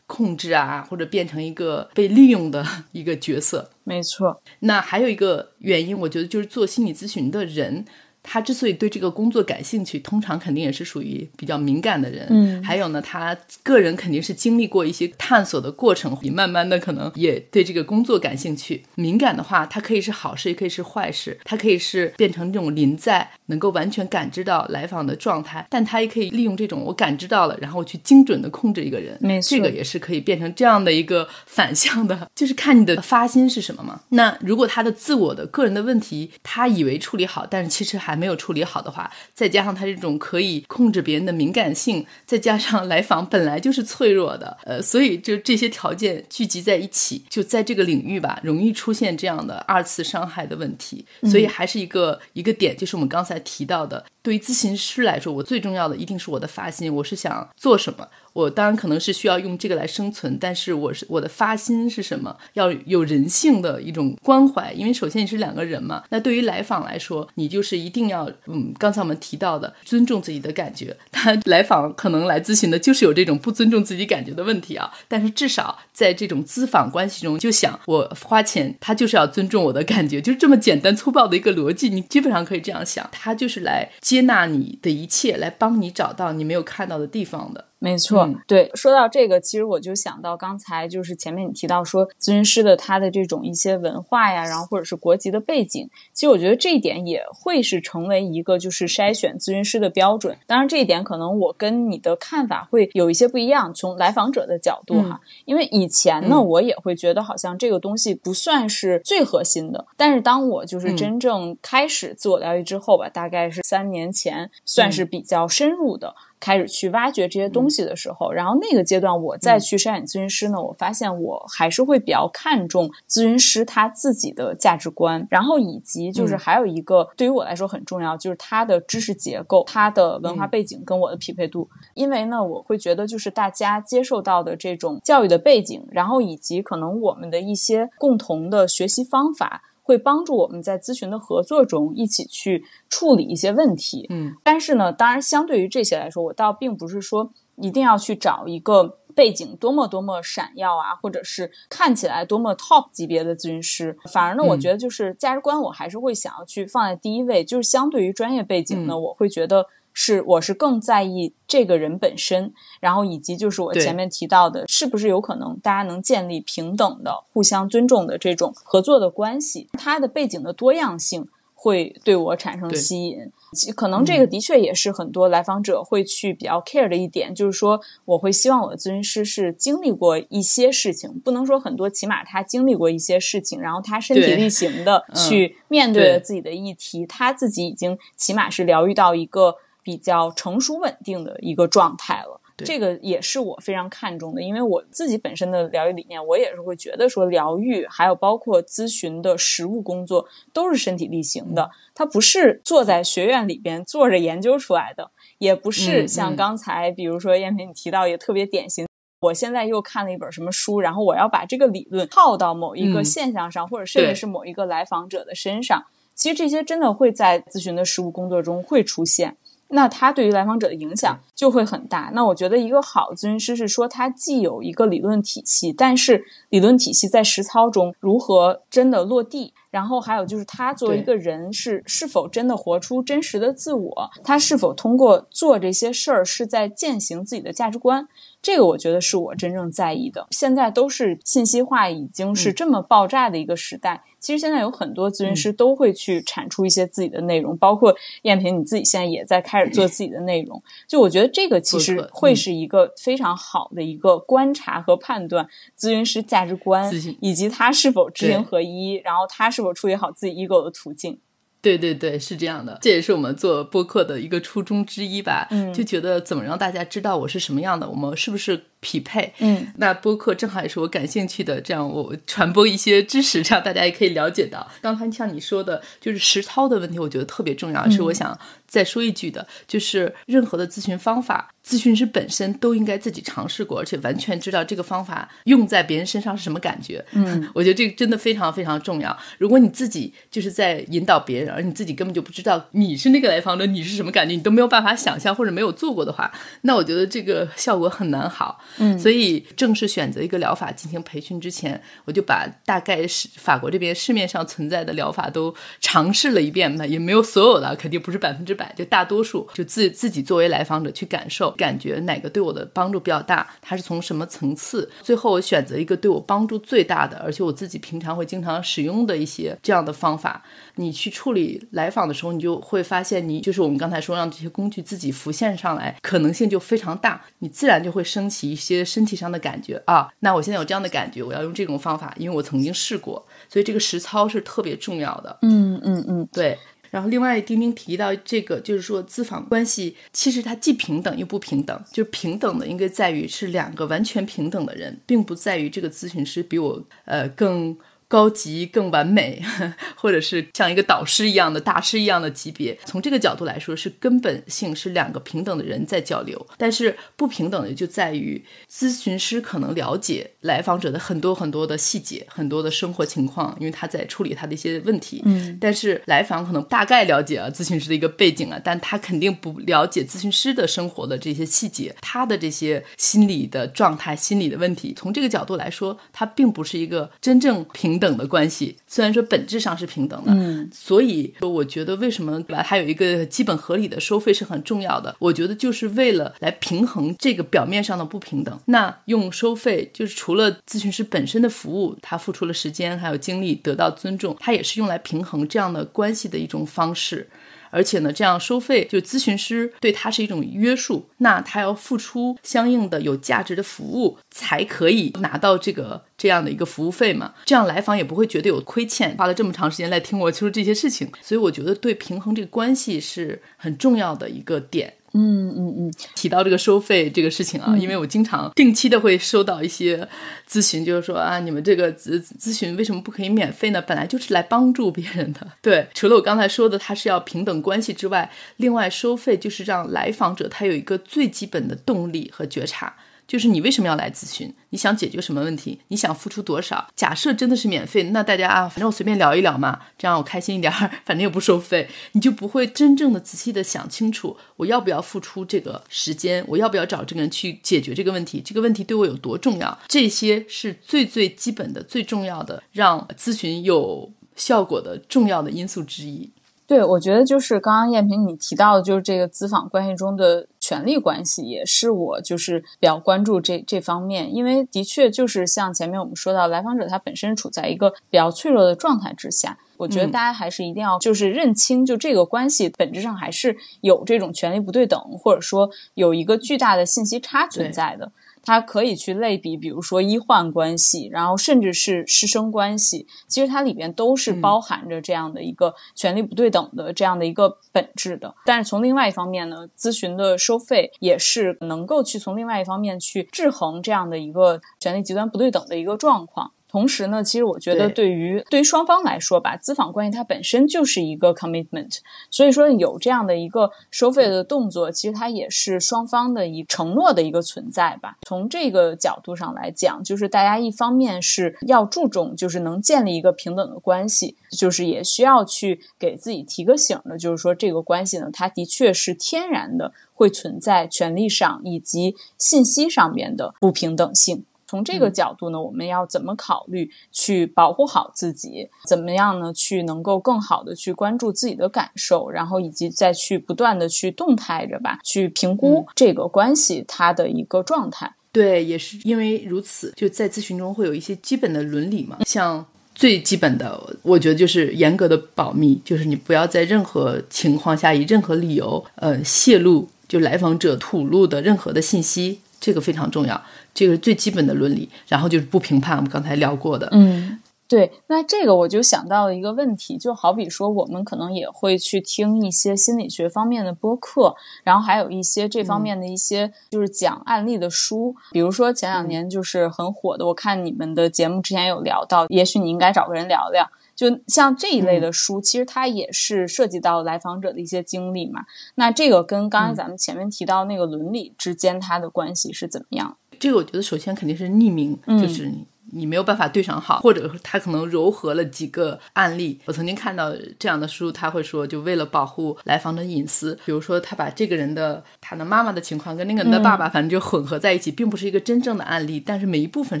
[0.06, 3.70] 控制啊，或者变成一个被利用的一个角色。
[3.84, 4.40] 没错。
[4.60, 7.84] 那还有一个原因，我觉得就是做心理咨询的人。
[8.24, 12.26] 他之所以对这个工作感兴趣，通常肯定也是属于比较敏感的人。
[12.30, 18.82] 嗯，还有呢，他个人肯定是经历过一些探索的过程，你慢慢的可能也对这个工作感兴趣。
[18.94, 21.38] 敏感的话，它可以是好事，也可以是坏事。
[21.44, 29.18] 它可以是变成这种临在，能够完全感知到来访的状态，但他也可以利用这种我感知到了，然后去精准的控制一个人。
[29.20, 34.00] 没错，这个也是可以变成这样的一个反向的，就是看你的发心是什么嘛。
[34.08, 38.13] 那如果他的自我的个人的问题，他以为处理好，但是其实还。
[38.14, 51.04] 还没有处理好的话，再加上他这种可以控制别人的敏感性，再加上来访本来就是脆弱的，呃，所以就这些条件聚集在一起，就在这个领域吧，容易出现这样的二次伤害的问题。
[51.24, 58.08] 所以还是一个一个点，就是我们刚才提到的，对于咨询师来说，我最重要的一定是我的发心，我是想做什么。
[58.34, 62.36] 我当然可能是需要用这个来生存，但是我是我的发心是什么？
[62.52, 66.02] 要有人性的一种关怀，因为首先你是两个人嘛。
[66.10, 70.94] 那对于来访来说，你就是一定要，嗯，刚才我们提到的尊重自己的感觉。
[71.12, 74.92] 他来访可能来咨询的就是有这种不尊重自己感觉的问题啊。
[75.06, 87.66] 但是至少在这种咨访关系中，就想我花钱，他就是要尊重我的感觉，就是这么简单粗暴的一个逻辑，你基本上可以这样想，他就是来接纳你的一切，来帮你找到你没有看到的地方的。
[87.84, 100.34] 没错，对，说到这个，其实我就想到刚才就是前面你提到说咨询师的他的这种一些文化呀，然后或者是国籍的背景，其实我觉得这一点也会是成为一个就是筛选咨询师的标准。
[100.46, 116.14] 当然，这一点可能我跟你的看法会有一些不一样，从来访者的角度哈，因为以前呢，我也会觉得好像这个东西不算是最核心的，但是当我就是真正开始自我疗愈之后吧，大概是三年前，算是比较深入的。
[116.44, 139.62] 开始去挖掘这些东西的时候，然后那个阶段我再去筛选咨询师呢，我发现我还是会比较看重咨询师他自己的价值观，然后以及就是还有一个对于我来说很重要，就是他的知识结构、他的文化背景跟我的匹配度，因为呢，我会觉得就是大家接受到的这种教育的背景，然后以及可能我们的一些共同的学习方法。
[139.84, 144.06] 会帮助我们在咨询的合作中一起去处理一些问题。
[144.10, 153.96] 嗯，但是呢，当然相对于这些来说，我倒并不是说一定要去找一个背景多么多么闪耀啊，或者是看起来多么 top 级别的咨询师。
[154.10, 157.44] 反而呢，我觉得就是价值观，我还是会想要去放在第一位。
[157.44, 159.66] 就是相对于专业背景呢，我会觉得。
[159.96, 169.68] 是，我是更在意这个人本身，然后以及就是我前面提到的，是不是有可能大家能建立平等的、互相尊重的这种合作的关系？
[169.74, 173.30] 他的背景的多样性会对我产生吸引。
[173.76, 189.54] 可能这个的确也是很多来访者会去比较 care 的一点，就是说我会希望我的咨询师是经历过一些事情，不能说很多，起码他经历过一些事情，然后他身体力行的去面对了自己的议题，他自己已经起码是疗愈到一个。
[189.84, 208.86] 比较成熟稳定的一个状态了，这个也是我非常看重的，因为我自己本身的疗愈理念，我也是会觉得说，疗愈还有包括咨询的实务工作都是身体力行的，它不是坐在学院里边坐着研究出来的，也不是像刚才比如说燕萍你提到也特别典型，
[209.20, 219.36] 我现在又看了一本什么书，然后我要把这个理论套到某一个现象上，或者甚至是某一个来访者的身上，其实这些真的会在咨询的实务工作中会出现。
[219.68, 222.10] 那他对于来访者的影响就会很大。
[222.14, 229.52] 那我觉得一个好咨询师是说，他既有一个理论体系，但是理论体系在实操中如何真的落地？
[229.70, 234.10] 然后还有就是他作为一个人是是否真的活出真实的自我？
[234.22, 238.06] 他是否通过做这些事儿是在践行自己的价值观？
[238.40, 240.28] 这个我觉得是我真正在意的。
[240.30, 244.04] 现在都是信息化已经是这么爆炸的一个时代。
[244.24, 250.62] 其实现在有很多咨询师都会去产出一些自己的内容，包括燕萍你自己现在也在开始做自己的内容。
[250.88, 255.46] 就我觉得这个其实会是一个非常好的一个观察和判断
[255.78, 261.20] 咨询师价值观以及他是否知行合一，然后他是否处理好自己 ego 的途径。
[261.64, 265.48] 对对对，是这样的，这也是我们做播客的一个初衷之一吧。
[265.50, 268.60] 嗯，就觉得怎么让大家知道我是什么样的，我们是不是？
[268.84, 274.70] 匹配，嗯，那播客正好也是我感兴趣的，这样我传播一些知识，这样大家也可以了解到。
[274.82, 278.38] 刚才像你说的，就是实操的问题，我觉得特别重要，是我想
[278.74, 287.04] 再说一句的，就是任何的咨询方法，咨询师本身都应该自己尝试过，而且完全知道这个方法用在别人身上是什么感觉。
[287.12, 289.16] 嗯，我觉得这个真的非常非常重要。
[289.38, 296.32] 如果你自己就是在引导别人，而你自己根本就不知道你是那个来访者，你是什么感觉，你都没有办法想象或者没有做过的话，
[296.62, 298.60] 那我觉得这个效果很难好。
[298.78, 320.42] 嗯，所以正式选择一个疗法进行培训之前，我就把大概是法国这边市面上存在的疗法都尝试了一遍吧，也没有所有的，肯定不是百分之百，就大多数就自自己作为来访者去感受，感觉哪个对我的帮助比较大，它是从什么层次，最后我选择一个对我帮助最大的，而且我自己平常会经常使用的一些这样的方法。
[320.76, 330.08] 你去处理来访的时候，你就会发现，你就是我们刚才说让这些工具自己浮现上来，可能性就非常大，你自然就会升起一些身体上的感觉啊。
[330.18, 335.38] 那我现在有这样的感觉，我要用这种方法，因为我曾经试过，所以这个实操是特别重要的。
[335.42, 336.58] 嗯嗯嗯，对。
[336.94, 347.76] 然后另外，丁丁提到这个，就是说咨访关系其实它既平等又不平等，就是平等的应该在于是两个完全平等的人，并不在于这个咨询师比我呃更。
[348.14, 349.42] 高级更完美，
[350.00, 356.46] 或者是像一个导师一样的大师一样的级别，从这个角度来说，是根本性是两个平等的人在交流。
[356.56, 365.20] 但是不平等的就在于，咨询师可能了解来访者的很多很多的细节，很多的生活情况，因为他在处理他的一些问题。
[365.24, 374.94] 嗯，但是来访可能大概了解啊咨询师的一个背景啊，但他肯定不了解咨询师的生活的这些细节，他的这些心理的状态、心理的问题。
[374.96, 377.94] 从这个角度来说，他并不是一个真正平。
[377.94, 385.16] 平等的关系，虽然说本质上是平等的，嗯，所以说我觉得为什么吧，还有一个基本合理的收费是很重要的。
[385.18, 388.58] 我觉得就是为了来平衡这个表面上的不平等。
[388.66, 397.28] 那用收费就是除了咨询师本身的服务，他付出了时间还有精力得到尊重，他也是用来平衡这样的关系的一种方式。
[397.74, 407.34] 而且呢，这样收费就咨询师对他是一种约束，那他要付出相应的有价值的服务，才可以拿到这个这样的一个服务费嘛。
[407.44, 411.10] 这样来访也不会觉得有亏欠，花了这么长时间来听我说这些事情。
[411.20, 414.94] 所以我觉得对平衡这个关系是很重要的一个点。
[415.14, 420.06] 嗯嗯嗯，提到这个收费这个事情啊，因为我经常定期的会收到一些
[420.48, 423.80] 咨询，就是说啊，你们这个咨咨询为什么不可以免费呢？
[423.80, 425.46] 本来就是来帮助别人的。
[425.62, 432.94] 对，除了我刚才说的，它是要平等关系之外，另外收费就是让来访者他有一个最基本的动力和觉察。
[433.26, 434.52] 就是你为什么要来咨询？
[434.70, 435.80] 你想解决什么问题？
[435.88, 436.88] 你想付出多少？
[436.94, 446.44] 假设真的是免费，那大家啊，反正我随便聊一聊嘛，这样我开心一点儿， 反正又不收费，你就不会真正的仔细的想清楚，我要不要付出这个时间？
[446.48, 448.42] 我要不要找这个人去解决这个问题？
[448.44, 449.78] 这个问题对我有多重要？
[449.88, 456.30] 这些是最最基本的、最重要的，让咨询有效果的重要的因素之一。
[456.66, 478.10] 对，我觉得就是刚刚艳萍你提到的，就是这个咨访关系中的权力关系，也是我就是比较关注这这方面，因为的确就是像前面我们说到，来访者他本身处在一个比较脆弱的状态之下，我觉得大家还是一定要就是认清，就这个关系本质上还是有这种权力不对等，或者说有一个巨大的信息差存在的。
[478.44, 488.34] 它可以去类比，比如说医患关系，然后甚至是师生关系，其实它里边都是包含着这样的一个权力不对等的这样的一个本质的。
[488.44, 496.52] 但是从另外一方面呢，咨询的收费也是能够去从另外一方面去制衡这样的一个权力极端不对等的一个状况。
[496.74, 501.98] 同时呢，其实我觉得对于对于双方来说吧，咨访关系它本身就是一个 commitment，
[502.32, 508.16] 所以说有这样的一个收费的动作，其实它也是双方的一承诺的一个存在吧。
[508.26, 524.44] 从这个角度上来讲，就是大家一方面是要注重，就是能建立一个平等的关系，就是也需要去给自己提个醒的，就是说这个关系呢，它的确是天然的会存在权利上以及信息上面的不平等性。
[524.74, 528.68] 从这个角度呢，我们要怎么考虑去保护好自己？
[528.88, 529.52] 怎么样呢？
[529.52, 538.12] 去能够更好的去关注自己的感受，然后以及再去不断的去动态着吧，去评估这个关系它的一个状态。
[538.32, 542.66] 对，也是因为如此，就在咨询中会有一些基本的伦理嘛，像
[542.96, 553.40] 最基本的，我觉得就是严格的保密，就是你不要在任何情况下以任何理由，呃，泄露就来访者吐露的任何的信息，这个非常重要。
[553.74, 555.96] 这个是最基本的伦理，然后就是不评判。
[555.96, 557.90] 我们刚才聊过的，嗯，对。
[558.06, 573.68] 那这个我就想到了一个问题，就好比说，我们可能也会去听一些心理学方面的播客，然后还有一些这方面的一些就是讲案例的书，比如说前两年就是很火的，我看你们的节目之前有聊到，也许你应该找个人聊聊。
[573.96, 578.40] 就像这一类的书，其实它也是涉及到来访者的一些经历嘛。
[578.74, 583.16] 那这个跟刚才咱们前面提到那个伦理之间，它的关系是怎么样？
[583.38, 589.60] 这个我觉得首先肯定是匿名，就是你你没有办法对上号，或者他可能糅合了几个案例。
[589.66, 600.00] 我曾经看到这样的书，他会说，就为了保护来访的隐私，比如说他把这个人的他的妈妈的情况跟那个人的爸爸，反正就混合在一起，并不是一个真正的案例，但是每一部分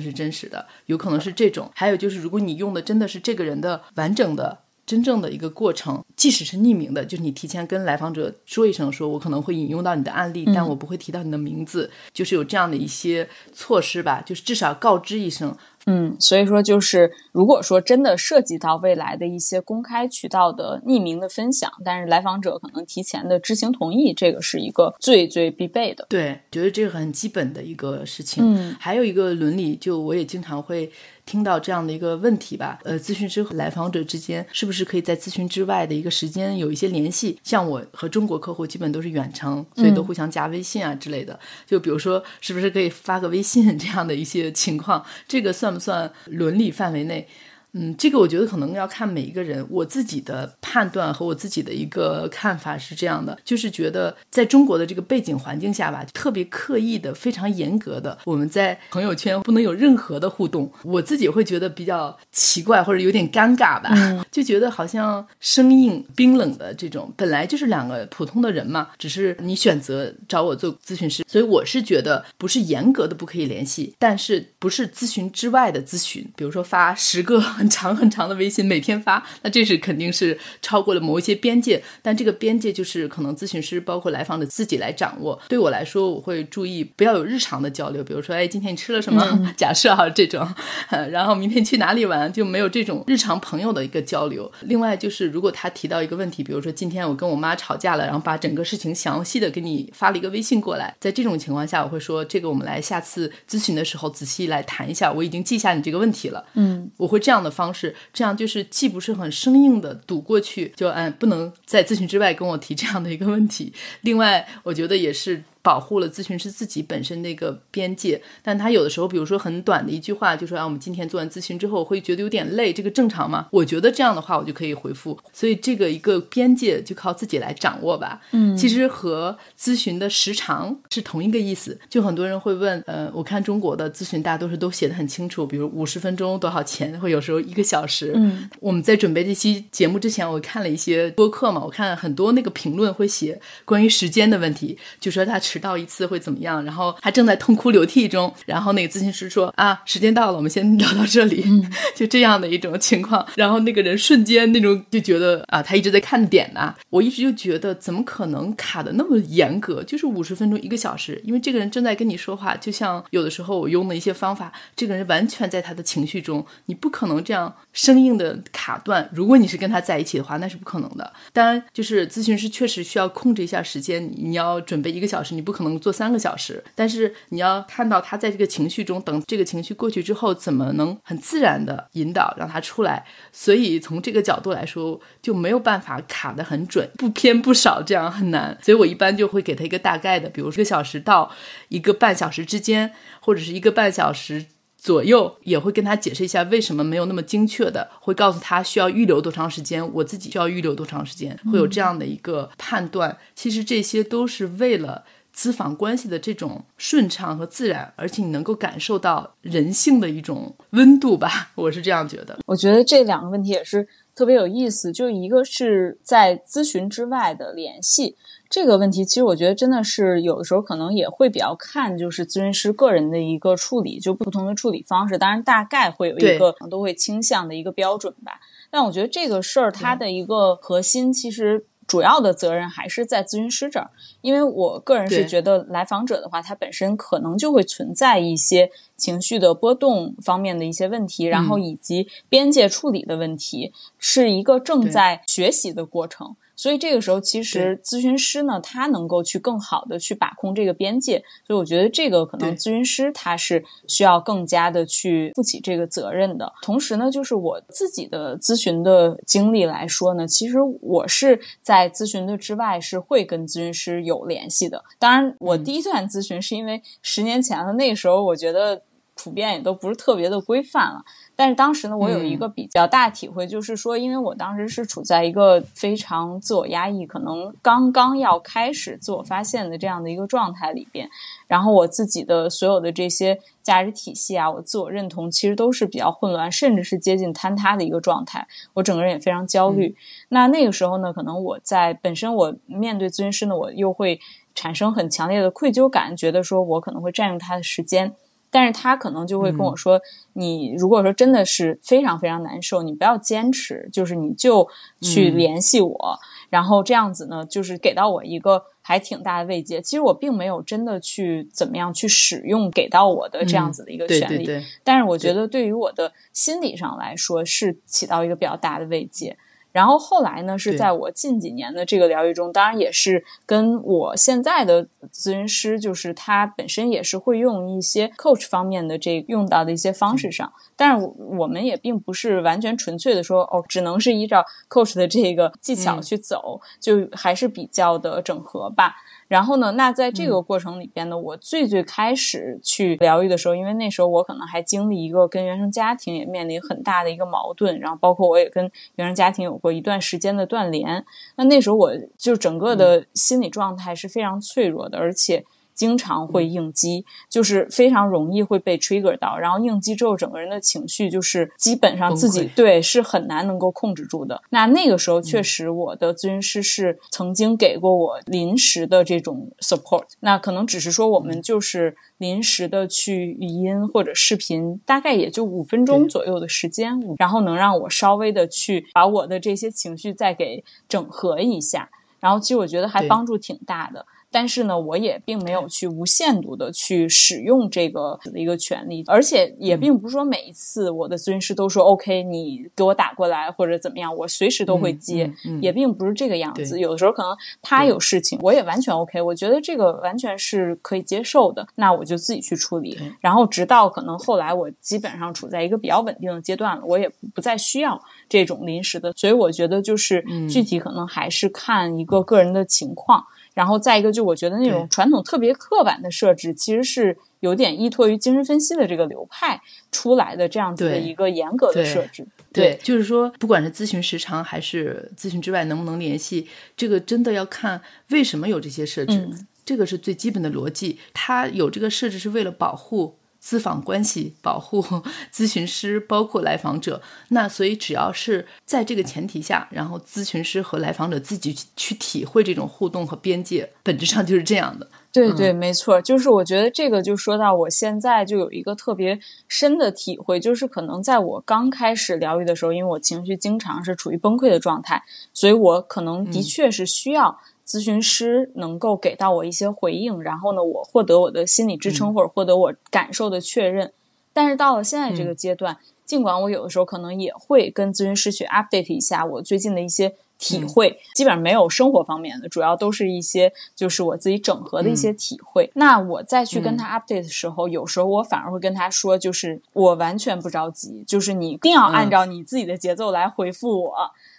[0.00, 1.70] 是真实的，有可能是这种。
[1.74, 4.63] 还有就是，如果你用的真的是这个人的完整的。
[4.86, 15.56] 真正的一个过程，即使是匿名的，就是你提前跟来访者说一声，说我可能会引用到你的案例，但我不会提到你的名字，就是有这样的一些措施吧，就是至少告知一声。
[15.86, 26.06] 嗯，所以说就是，如果说真的涉及到未来的一些公开渠道的匿名的分享，但是来访者可能提前的知情同意，这个是一个最最必备的。
[26.08, 28.42] 对，觉得这个很基本的一个事情。
[28.46, 30.90] 嗯，还有一个伦理，就我也经常会
[31.24, 37.38] 听到这样的一个问题吧，呃，咨询师和来访者之间是不是可以在咨询之外的一个时间有一些联系？
[37.44, 41.38] 像我和中国客户基本都是远程，所以都互相加微信啊之类的。
[41.64, 45.04] 就比如说，是不是可以发个微信这样的一些情况？
[45.28, 45.78] 这个算不。
[45.84, 47.28] 算伦理范围内。
[47.74, 49.64] 嗯，这个我觉得可能要看每一个人。
[49.68, 60.70] 我自己的判断和我自己的一个看法是这样的，就是觉得在中国的这个背景环境下吧，特别刻意的、非常严格的，我们在朋友圈不能有任何的互动。
[60.84, 63.90] 我自己会觉得比较奇怪或者有点尴尬吧，
[64.30, 77.42] 就觉得好像生硬、冰冷的这种，本来就是两个普通的人嘛，只是你选择找我做咨询师，所以我是觉得不是严格的不可以联系，但是不是咨询之外的咨询，比如说发十个。
[77.64, 85.40] 很长很长的微信每天发，那这是肯定是超过了某一些边界，但这个边界就是可能咨询师包括来访者自己来掌握。
[85.48, 89.24] 对我来说，我会注意不要有日常的交流，比如说，哎，今天你吃了什么？
[89.56, 90.46] 假设哈这种，
[91.10, 94.52] 然后明天去哪里玩，就没有这种日常朋友的一个交流。
[94.60, 106.44] 另外就是，如果他提到一个问题，比如说今天我跟我妈吵架了，然后把整个事情详细的给你发了一个微信过来，在这种情况下，我会说这个我们来下次咨询的时候仔细来谈一下，我已经记下你这个问题了。
[106.52, 107.53] 嗯，我会这样的。
[107.54, 113.72] 方式，这样就是既不是很生硬的堵过去，就嗯不能在咨询之外跟我提这样的一个问题。
[114.02, 115.42] 另外，我觉得也是。
[115.64, 123.48] 保护了咨询师自己本身的一个边界，但他有的时候，比如说很短的一句话，就说啊，我们今天做完咨询之后会觉得有点累，这个正常吗？
[123.50, 125.18] 我觉得这样的话，我就可以回复。
[125.32, 128.20] 所以这个一个边界就靠自己来掌握吧。
[128.32, 131.80] 嗯，其实和咨询的时长是同一个意思。
[131.88, 138.12] 就很多人会问，呃，我看中国的咨询大多数都写的很清楚，比如五十分钟多少钱，或有时候一个小时。
[138.14, 145.40] 嗯，我们在准备这期节目之前，我看了一些播客嘛，我看很多那个评论会写关于时间的问题，就说他。
[145.54, 146.64] 迟到一次会怎么样？
[146.64, 151.44] 然后他正在痛哭流涕中，然后那个咨询师说：“啊，时间到了，我们先聊到这里。
[151.94, 156.74] ”就这样的一种情况，然后那个人瞬间那种就觉得啊，他一直在看点呐。
[156.90, 159.80] 我一直就觉得，怎么可能卡的那么严格？
[159.84, 169.08] 就是五十分钟一个小时，因为这个人正在跟你说话，就像有的时候我用的一些方法，这个人完全在他的情绪中，你不可能这样生硬的卡断。
[169.12, 171.12] 如果你是跟他在一起的话，那是不可能的。
[171.32, 175.43] 当然，就是咨询师确实需要控制一下时间，你要准备一个小时，你。
[175.44, 183.04] 不可能做三个小时，但是你要看到他在这个情绪中，等这个情绪过去之后，怎么能很自然的引导让他出来？
[183.32, 188.58] 所以从这个角度来说，就没有办法卡得很准，不偏不少，这样很难。
[188.62, 191.30] 所以我一般就会给他一个大概的，比如说一个小时到
[191.68, 194.46] 一个半小时之间，或者是一个半小时
[194.78, 203.16] 左右，也会跟他解释一下为什么没有那么精确的，会告诉他需要预留多长时间，我自己需要预留多长时间，会有这样的一个判断。
[203.34, 205.04] 其实这些都是为了。
[205.36, 212.38] 咨访关系的这种顺畅和自然，而且你能够感受到人性的一种温度吧， 我是这样觉得。
[212.46, 218.16] 我觉得这两个问题也是特别有意思，就一个是在咨询之外的联系
[218.48, 228.38] 这个问题，其实我觉得真的是有的时候可能也会比较看就是咨询师个人的一个处理，就不同的处理方式，当然大概会有一个都会倾向的一个标准吧。
[228.70, 231.66] 但我觉得这个事儿它的一个核心其实。
[231.86, 246.36] 主要的责任还是在咨询师这儿，因为我个人是觉得来访者的话，他本身可能就会存在一些情绪的波动方面的一些问题，然后以及边界处理的问题，是一个正在学习的过程。
[246.56, 251.22] 所以这个时候，其实咨询师呢，他能够去更好的去把控这个边界。
[251.46, 256.52] 所以我觉得这个可能咨询师他是需要更加的去负起这个责任的。
[256.62, 264.84] 同时呢，就是我自己的咨询的经历来说呢，其实我是在咨询的之外是会跟咨询师有联系的。
[264.98, 268.82] 当然，我第一段咨询是因为十年前了，那个时候我觉得
[269.14, 271.04] 普遍也都不是特别的规范了。
[271.36, 281.08] 但是当时呢，我有一个比较大体会，就是说，因为我当时是处在一个非常自我压抑，可能刚刚要开始自我发现的这样的一个状态里边，
[281.48, 289.96] 然后我自己的所有的这些价值体系啊，我自我认同其实都是比较混乱，甚至是接近坍塌的一个状态，我整个人也非常焦虑。
[290.28, 294.20] 那那个时候呢，可能我在本身我面对咨询师呢，我又会
[294.54, 298.14] 产生很强烈的愧疚感，觉得说我可能会占用他的时间。
[298.54, 300.00] 但是他可能就会跟我说
[300.34, 304.68] ：“你如果说真的是非常非常难受，你不要坚持，就是你就
[305.00, 306.18] 去联系我，
[306.50, 309.82] 然后这样子呢，就是给到我一个还挺大的慰藉。
[309.82, 314.44] 其实我并没有真的去怎么样去使用给到我的这样子的一个权利，
[314.84, 319.36] 但是我觉得对于我的心理上来说是起到一个比较大的慰藉。”
[319.74, 338.94] 然后后来呢，是在我近几年的这个疗愈中，当然也是跟我现在的咨询师，就是他本身也是会用一些 coach 方面的这用到的一些方式上，但是我们也并不是完全纯粹的说哦，只能是依照 coach 的这个技巧去走，就还是比较的整合吧。
[339.34, 339.72] 然后呢？
[339.72, 351.04] 那在这个过程里边呢，我最最开始去疗愈的时候，因为那时候我可能还经历一个跟原生家庭也面临很大的一个矛盾，然后包括我也跟原生家庭有过一段时间的断联。
[351.34, 355.44] 那那时候我就整个的心理状态是非常脆弱的，而且。
[355.74, 364.40] 经常会应激，就是非常容易会被 trigger 到，然后应激之后，整个人的情绪就是基本上自己对是很难能够控制住的。
[364.50, 370.04] 那那个时候，确实我的咨询师是曾经给过我临时的这种 support。
[370.20, 381.90] 那可能只是说我们就是临时的去语音或者视频，大概也就五分钟左右的时间，然后能让我稍微的去把我的这些情绪再给整合一下。
[382.20, 384.06] 然后其实我觉得还帮助挺大的。
[384.34, 395.32] 但是呢，我也并没有去无限度的去使用这个的一个权利，而且也并不是说每一次我的咨询师都说 OK，你给我打过来或者怎么样，我随时都会接，
[395.62, 396.80] 也并不是这个样子。
[396.80, 397.30] 有的时候可能
[397.62, 402.98] 他有事情，我也完全 OK，我觉得这个完全是可以接受的，那我就自己去处理。
[403.20, 413.24] 然后直到可能后来我基本上处在一个比较稳定的阶段了，我也不再需要这种临时的，所以我觉得就是具体可能还是看一个个人的情况。
[413.54, 422.26] 然后再一个，就我觉得那种传统特别刻板的设置，其实是有点依托于精神分析的这个流派出来的这样子的一个严格的设置。
[422.52, 427.80] 对，就是说，不管是咨询时长还是咨询之外能不能联系，这个真的要看
[428.10, 429.30] 为什么有这些设置，
[429.64, 430.98] 这个是最基本的逻辑。
[431.12, 433.16] 它有这个设置是为了保护。
[433.44, 434.82] 咨访关系保护
[435.30, 444.88] 咨询师，包括来访者，那所以只要是在这个前提下，然后咨询师和来访者自己去体会这种互动和边界，本质上就是这样的。
[445.12, 455.02] 对对，没错，就是我觉得这个就说到我现在就有一个特别深的体会，就是可能在我刚开始疗愈的时候，因为我情绪经常是处于崩溃的状态，
[455.34, 457.38] 所以我可能的确是需要。
[457.66, 463.92] 咨询师能够给到我一些回应，然后呢，我获得我的心理支撑或者获得我感受的确认。
[464.32, 470.14] 但是到了现在这个阶段，尽管我有的时候可能也会跟咨询师去 update 一下我最近的一些。
[470.44, 475.70] 体会基本上没有生活方面的，主要都是一些就是我自己整合的一些体会。
[475.74, 483.94] 那我再去跟他 update 的时候，有时候我反而会跟他说，就是我完全不着急，就是你一定要按照你自己的节奏来回复我。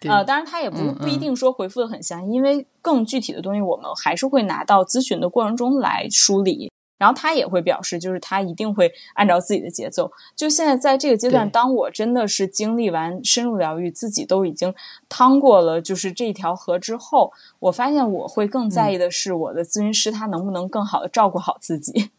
[0.07, 6.71] 呃，当然他也不不一定说回复的很详细，因为更具体的东西我们还是会拿到咨询的过程中来梳理。
[6.97, 10.11] 然后他也会表示，就是他一定会按照自己的节奏。
[10.35, 14.73] 就现在在这个阶段，当我真的是经历完深入疗愈，自己都已经
[15.09, 22.11] 趟过了就是这条河之后，我发现我会更在意的是我的咨询师他能不能更好的照顾好自己。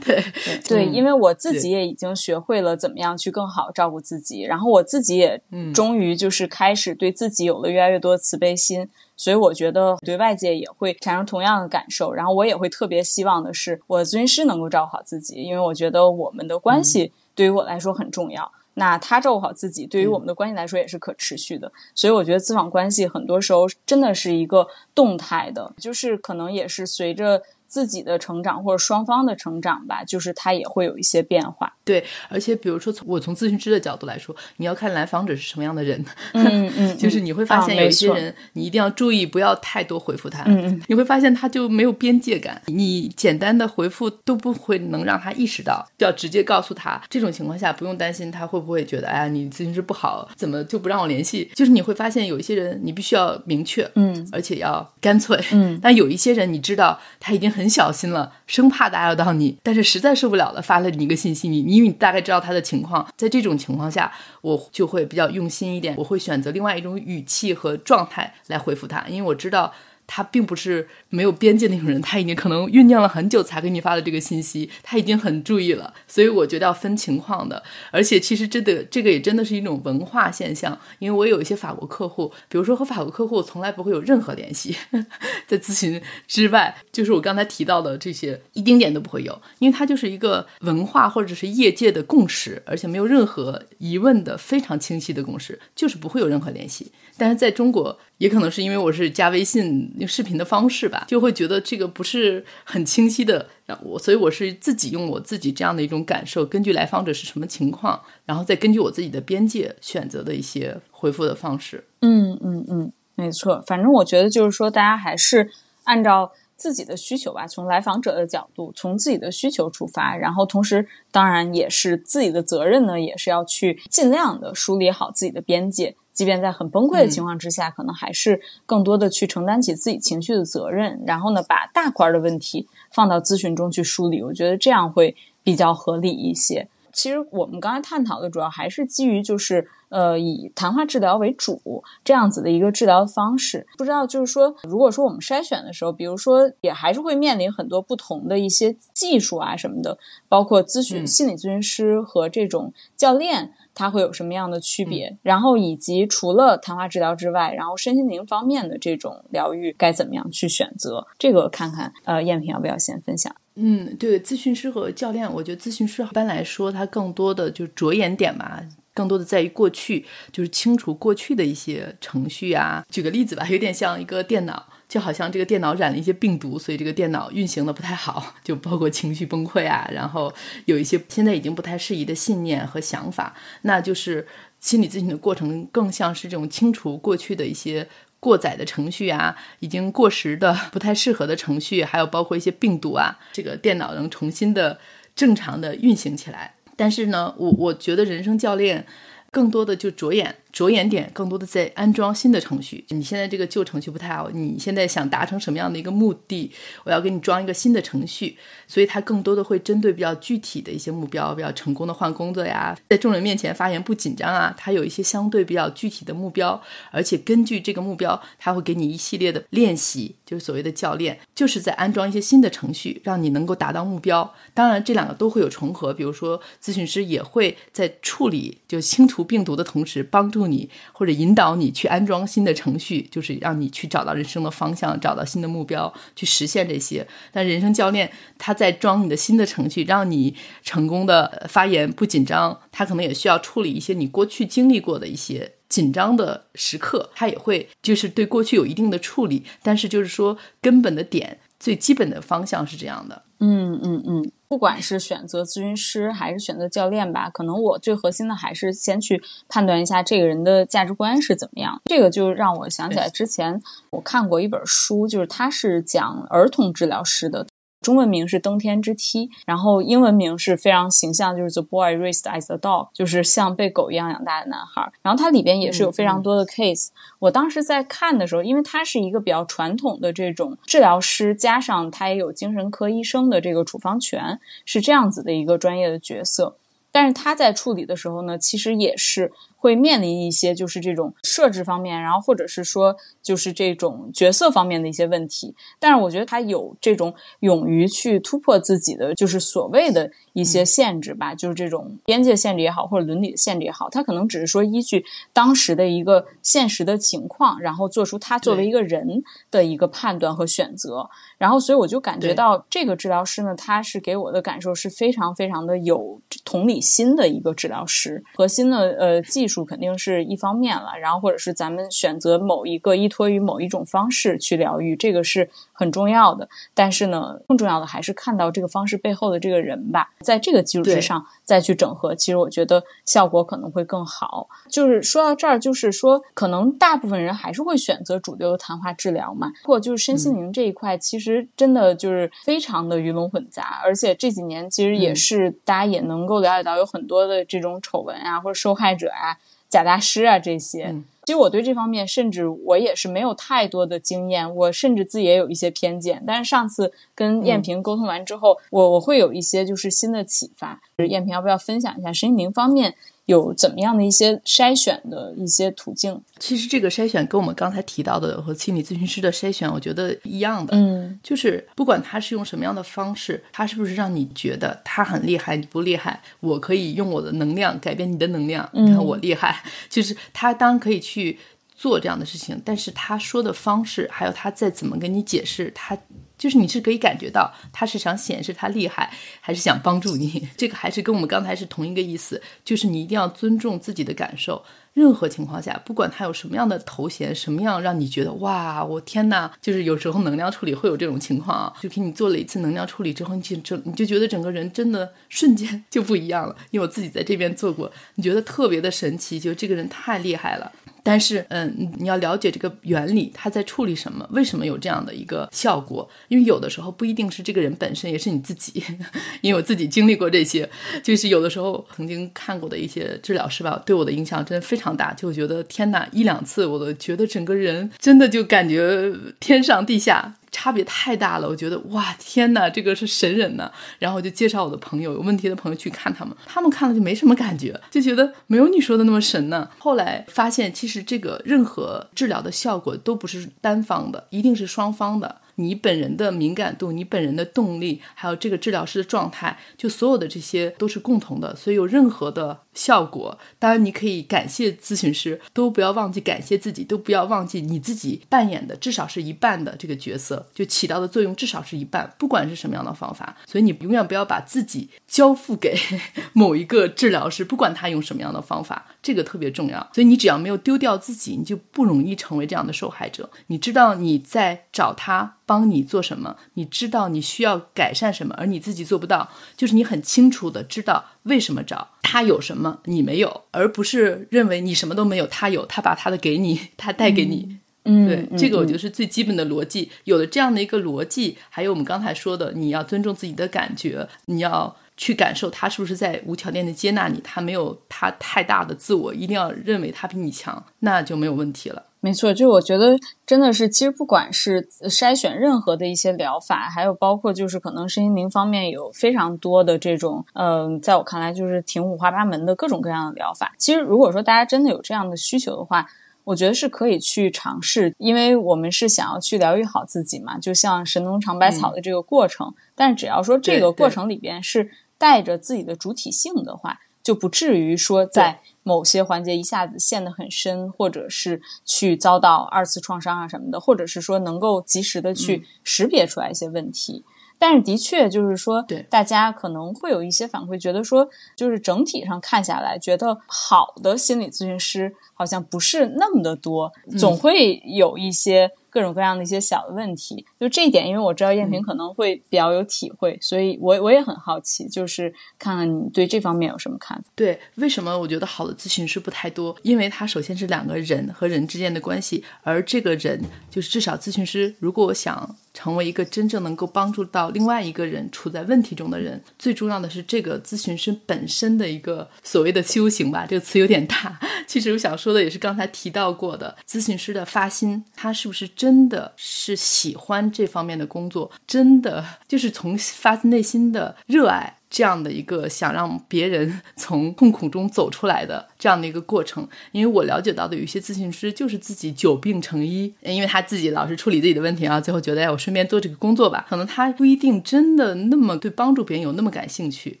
[0.04, 0.24] 对
[0.68, 5.40] 对，因为我自己也已经学会了怎么样去更好照顾自己，然后我自己也
[5.72, 8.88] 终于就是开始对自己有了越来越多的慈悲心。
[9.16, 18.50] 所以我觉得对外界也会产生同样的感受，然后我也会特别希望的是，我的咨询师能够照顾好自己，因为我觉得我们的关系对于我来说很重要。
[18.76, 21.70] 那他照顾好自己，对于我们的关系来说也是可持续的。
[21.94, 27.42] 所以我觉得咨访关系很多时候真的是一个动态的，就是可能也是随着。
[27.74, 31.74] 自己的成长或者双方的成长吧，就是他也会有一些变化。
[31.82, 36.02] 对，而且比如说从我从咨询师的角度来说，你要看来访者是什么样的人。
[36.34, 40.44] 嗯嗯， 就是你会发现有一些人，你一定要注意不要太多回复他。
[40.44, 47.02] 嗯嗯，你会发现他就没有边界感，你简单的回复都不会能让他意识到，就要直接告诉他。
[47.10, 51.50] 这种情况下不用担心他会不会觉得，哎呀，你咨询师不好，怎么就不让我联系？
[51.56, 55.76] 就是你会发现有一些人，你必须要明确，嗯，而且要干脆，嗯。
[55.82, 57.63] 但有一些人，你知道他已经很。
[57.64, 64.12] 很小心了，生怕打扰到你，但是实在受不了了，发了你一个信息，你因为你大概知道他的情况，在这种情况下，
[64.42, 69.72] 我就会比较用心一点，我会选择另外一种语气和状态来回复他，因为我知道。
[70.06, 77.62] 他并不是没有边界那种人，他已经可能酝酿了很久才给你发的这个信息，他已经很注意了，所以我觉得要分情况的。
[77.90, 84.76] 而且其实真的这个也真的是一种文化现象，因为我有一些法国客户，比如说和法国客户从来不会有任何联系，
[85.48, 96.92] 在咨询之外，就是我刚才提到的这些一丁点都不会有，因为它就是一个文化或者是业界的共识，而且没有任何疑问的非常清晰的共识，就是不会有任何联系。
[97.16, 97.98] 但是在中国。
[98.18, 111.84] 也可能是因为我是加微信用视频的方式吧，就会觉得这个不是很清晰的，让我，所以我是自己用我自己这样的一种感受，根据来访者是什么情况，然后再根据我自己的边界选择的一些回复的方式。
[112.00, 115.50] 嗯嗯嗯，没错，反正我觉得就是说，大家还是
[115.82, 125.96] 按照自己的需求吧，从来访者的角度，从自己的需求出发，然后同时当然也是自己的责任呢，也是要去尽量的梳理好自己的边界。
[126.14, 136.68] 即便在很崩溃的情况之下，可能还是更多的去承担起自己情绪的责任，然后呢，把大块的问题放到咨询中去梳理，我觉得这样会比较合理一些。
[136.92, 143.66] 其实我们刚才探讨的主要还是基于就是呃以谈话治疗为主这样子的一个治疗方式。
[143.76, 149.98] 不知道就是说，如果说我们筛选的时候，比如说也还是会面临很多不同的一些技术啊什么的，
[150.28, 153.52] 包括咨询心理咨询师和这种教练。
[153.74, 155.16] 它会有什么样的区别？
[155.22, 161.06] 然后以及除了谈话治疗之外，然后身心灵方面的这种疗愈该怎么样去选择？
[161.18, 163.34] 这个看看，呃，燕平要不要先分享？
[163.56, 168.60] 嗯，对，咨询师和教练，我觉得咨询师一般来说，他更多的就是着眼点嘛，
[168.92, 172.84] 更多的在于过去，就是清除过去的一些程序啊。
[172.90, 174.66] 举个例子吧，有点像一个电脑。
[174.88, 180.32] 就好像这个电脑染了一些病毒，所以这个电脑运行的不太好， 就包括情绪崩溃啊，然后
[180.66, 184.26] 有一些现在已经不太适宜的信念和想法，那就是
[184.60, 187.88] 心理咨询的过程更像是这种清除过去的一些
[188.20, 194.78] 过载的程序啊，已经过时的不太适合的程序，还有包括一些病毒啊，这个电脑能重新的
[195.16, 196.54] 正常的运行起来。
[196.76, 198.86] 但是呢，我我觉得人生教练
[199.30, 200.36] 更多的就着眼。
[200.54, 202.84] 着眼点更多的在安装新的程序。
[202.90, 206.48] 你现在这个旧程序不太好，你现在想达成什么样的一个目的？
[206.84, 208.38] 我要给你装一个新的程序，
[208.68, 224.32] 所以它更多的会针对比较具体的一些目标，比较成功的换工作呀，在众人面前发言不紧张啊，它有一些相对比较具体的目标，而且根据这个目标，它会给你一系列的练习，就是所谓的教练，就是在安装一些新的程序，让你能够达到目标。
[224.54, 230.43] 当然，这两个都会有重合，比如说咨询师也会在处理就清除病毒的同时，帮助。
[230.46, 237.06] 你或者引导你去安装新的程序，就是让你去找到人生的方向，找到新的目标，去实现这些。
[237.32, 242.60] 但人生教练他在装你的新的程序，让你成功的发言不紧张。
[242.70, 249.44] 他可能也需要处理一些你过去经历过的一些紧张的时刻，他也会就是对过去有一定的处理。
[249.62, 253.22] 但是就是说根本的点，最基本的方向是这样的。
[253.40, 254.30] 嗯嗯嗯。
[254.54, 261.82] 不管是选择咨询师还是选择教练吧，可能我最核心的还是先去判断一下这个人的价值观是怎么样。
[261.86, 267.44] 这个就让我想起来之前我看过一本书，就是他是讲儿童治疗师的。
[267.84, 274.90] 中文名是登天之梯，然后英文名是非常形象，就是 The Boy Raised as a Dog，就是像被狗一样养大的男孩。
[275.02, 276.88] 然后它里边也是有非常多的 case。
[277.18, 286.56] 我当时在看的时候，因为它是一个比较传统的这种治疗师，加上他也有精神科医生的这个处方权，是这样子的一个专业的角色。
[286.90, 289.30] 但是他在处理的时候呢，其实也是。
[289.64, 295.54] 会面临一些就是这种设置方面，然后或者是说就是这种角色方面的一些问题。
[295.80, 305.02] 但是我觉得他有这种勇于去突破自己的，就是所谓的一些限制吧，就是这种边界限制也好，或者伦理的限制也好，他可能只是说依据
[305.32, 311.08] 当时的一个现实的情况，然后做出他作为一个人的一个判断和选择。
[311.38, 318.22] 然后，所以我就感觉到这个治疗师呢，他是给我的感受是非常非常的有同理心的一个治疗师。
[318.34, 319.53] 核心的呃技术。
[319.62, 326.48] 肯定是一方面了，然后或者是咱们选择某一个依托于某一种方式去疗愈，这个是很重要的。
[326.72, 334.48] 但是呢，更重要的还是看到这个方式背后的这个人吧，在这个基础之上再去整合，其实我觉得效果可能会更好。
[334.70, 349.36] 就是说到这儿，就是说可能大部分人还是会选择主流的谈话治疗嘛，或就是身心灵这一块，其实真的就是非常的鱼龙混杂，而且这几年其实也是大家也能够了解到有很多的这种丑闻啊，或者受害者啊。
[349.74, 350.94] 假大师啊，这些，
[351.24, 356.22] 其实我对这方面，甚至我也是没有太多的经验，我甚至自己也有一些偏见。
[356.24, 360.80] 但是上次跟艳萍沟通完之后，我我会有一些就是新的启发。
[360.96, 362.94] 就是艳萍要不要分享一下身心灵方面？
[363.26, 366.20] 有怎么样的一些筛选的一些途径？
[366.38, 370.76] 其实这个筛选跟我们刚才提到的和心理咨询师的筛选，我觉得一样的。
[370.76, 379.62] 嗯，就是不管他是用什么样的方式，他是不是让你觉得他很厉害，你不厉害，我可以用我的能量改变你的能量，你看我厉害。
[379.88, 381.38] 就是他当然可以去
[381.84, 385.98] 做这样的事情，但是他说的方式，还有他再怎么跟你解释，他。
[386.36, 389.08] 就是你是可以感觉到他是想显示他厉害，
[389.40, 390.48] 还是想帮助你？
[390.58, 392.42] 这个还是跟我们刚才是同一个意思。
[392.64, 394.62] 就是你一定要尊重自己的感受。
[394.94, 399.50] 任何情况下，不管他有什么样的头衔，什么样让你觉得哇，我天哪！
[399.62, 401.72] 就是有时候能量处理会有这种情况啊。
[401.80, 406.56] 就给你做了一次能量处理之后，你就整你就觉得整个人真的瞬间就不一样了。
[406.72, 410.72] 因为我自己在这边做过，你觉得特别的神奇，就这个人太厉害了。
[411.04, 416.08] 但是，嗯，你要了解这个原理，他在处理什么，为什么有这样的一个效果？
[416.28, 418.82] 因为有的时候不一定是这个人本身，也是你自己。
[419.42, 420.68] 因为我自己经历过这些，
[421.02, 425.12] 就是有的时候曾经看过的一些治疗师吧，对我的影响真的非常大。
[425.12, 430.34] 就觉得天哪，一两次我都觉得整个人真的就感觉天上地下。
[430.54, 433.68] 差别太大了，我觉得哇天哪，这个是神人呢。
[433.98, 439.68] 然后我就介绍我的朋友，有问题的朋友去看他们，他们看了就没什么感觉，就觉得没有你说的那么神呢。
[439.78, 445.40] 后来发现，其实这个任何治疗的效果都不是单方的，一定是双方的。
[445.56, 451.54] 你本人的敏感度，你本人的动力，还有这个治疗师的状态，就所有的这些都是共同的。
[451.56, 453.38] 所以有任何的效果。
[453.58, 463.36] 当然，你可以感谢咨询师，都不要忘记感谢自己，都不要忘记你自己扮演的至少是一半的这个角色，就起到的作用至少是一半，不管是什么样的方法。
[463.46, 465.76] 所以你永远不要把自己交付给
[466.32, 469.88] 某一个治疗师，不管他用什么样的方法，这个特别重要。
[469.94, 473.30] 所以你只要没有丢掉自己，你就不容易成为这样的受害者。
[473.46, 487.58] 你知道你在找他帮你做什么，你知道你需要改善什么，而你自己做不到，就是你很清楚的知道为什么找他有什么你没有，而不是认为你什么都没有，他有，他把他的给你， 他带给你。
[487.86, 489.90] 嗯，对，这个我觉得是最基本的逻辑。
[490.04, 501.84] 有了这样的一个逻辑，还有我们刚才说的，你要尊重自己的感觉，你要去感受他是不是在无条件的接纳你，他没有他太大的自我，一定要认为他比你强，那就没有问题了。
[502.04, 513.54] 没错，就我觉得真的是，其实不管是筛选任何的一些疗法，还有包括就是可能身心灵方面有非常多的这种，嗯，在我看来就是挺五花八门的各种各样的疗法。
[513.56, 515.86] 其实如果说大家真的有这样的需求的话，
[516.24, 522.52] 我觉得是可以去尝试，因为我们是想要去疗愈好自己嘛，就像神农尝百草的这个过程。
[522.74, 537.04] 但是只要说这个过程里边是带着自己的主体性的话，就不至于说在某些环节一下子陷得很深，或者是去遭到二次创伤啊什么的，或者是说能够及时的去识别出来一些问题。
[537.36, 541.06] 但是的确就是说，对大家可能会有一些反馈，觉得说，
[541.36, 550.26] 就是整体上看下来，觉得好的心理咨询师好像不是那么的多，总会有一些各种各样的一些小的问题。
[550.40, 557.04] 就这一点，因为我知道燕平可能会比较有体会，所以我我也很好奇，就是看看你对这方面有什么看法。
[557.14, 559.56] 对，为什么我觉得好的咨询师不太多？
[559.62, 565.36] 因为他首先是两个人和人之间的关系，而这个人就是至少咨询师，如果我想。
[565.54, 573.24] 成为一个真正能够帮助到另外一个人处在问题中的人，最重要的是这个咨询师本身的一个所谓的修行吧。
[573.26, 584.58] 这个词有点大， 其实我想说的也是刚才提到过的，咨询师的发心，他是不是真的是喜欢这方面的工作，真的就是从发自内心的热爱。
[584.70, 600.00] 这样的一个想让别人从痛苦中走出来的这样的一个过程，因为我了解到的有一些咨询师就是自己久病成医，因为他自己老是处理自己的问题啊，最后觉得哎，我顺便做这个工作吧，可能他不一定真的那么对帮助别人有那么感兴趣。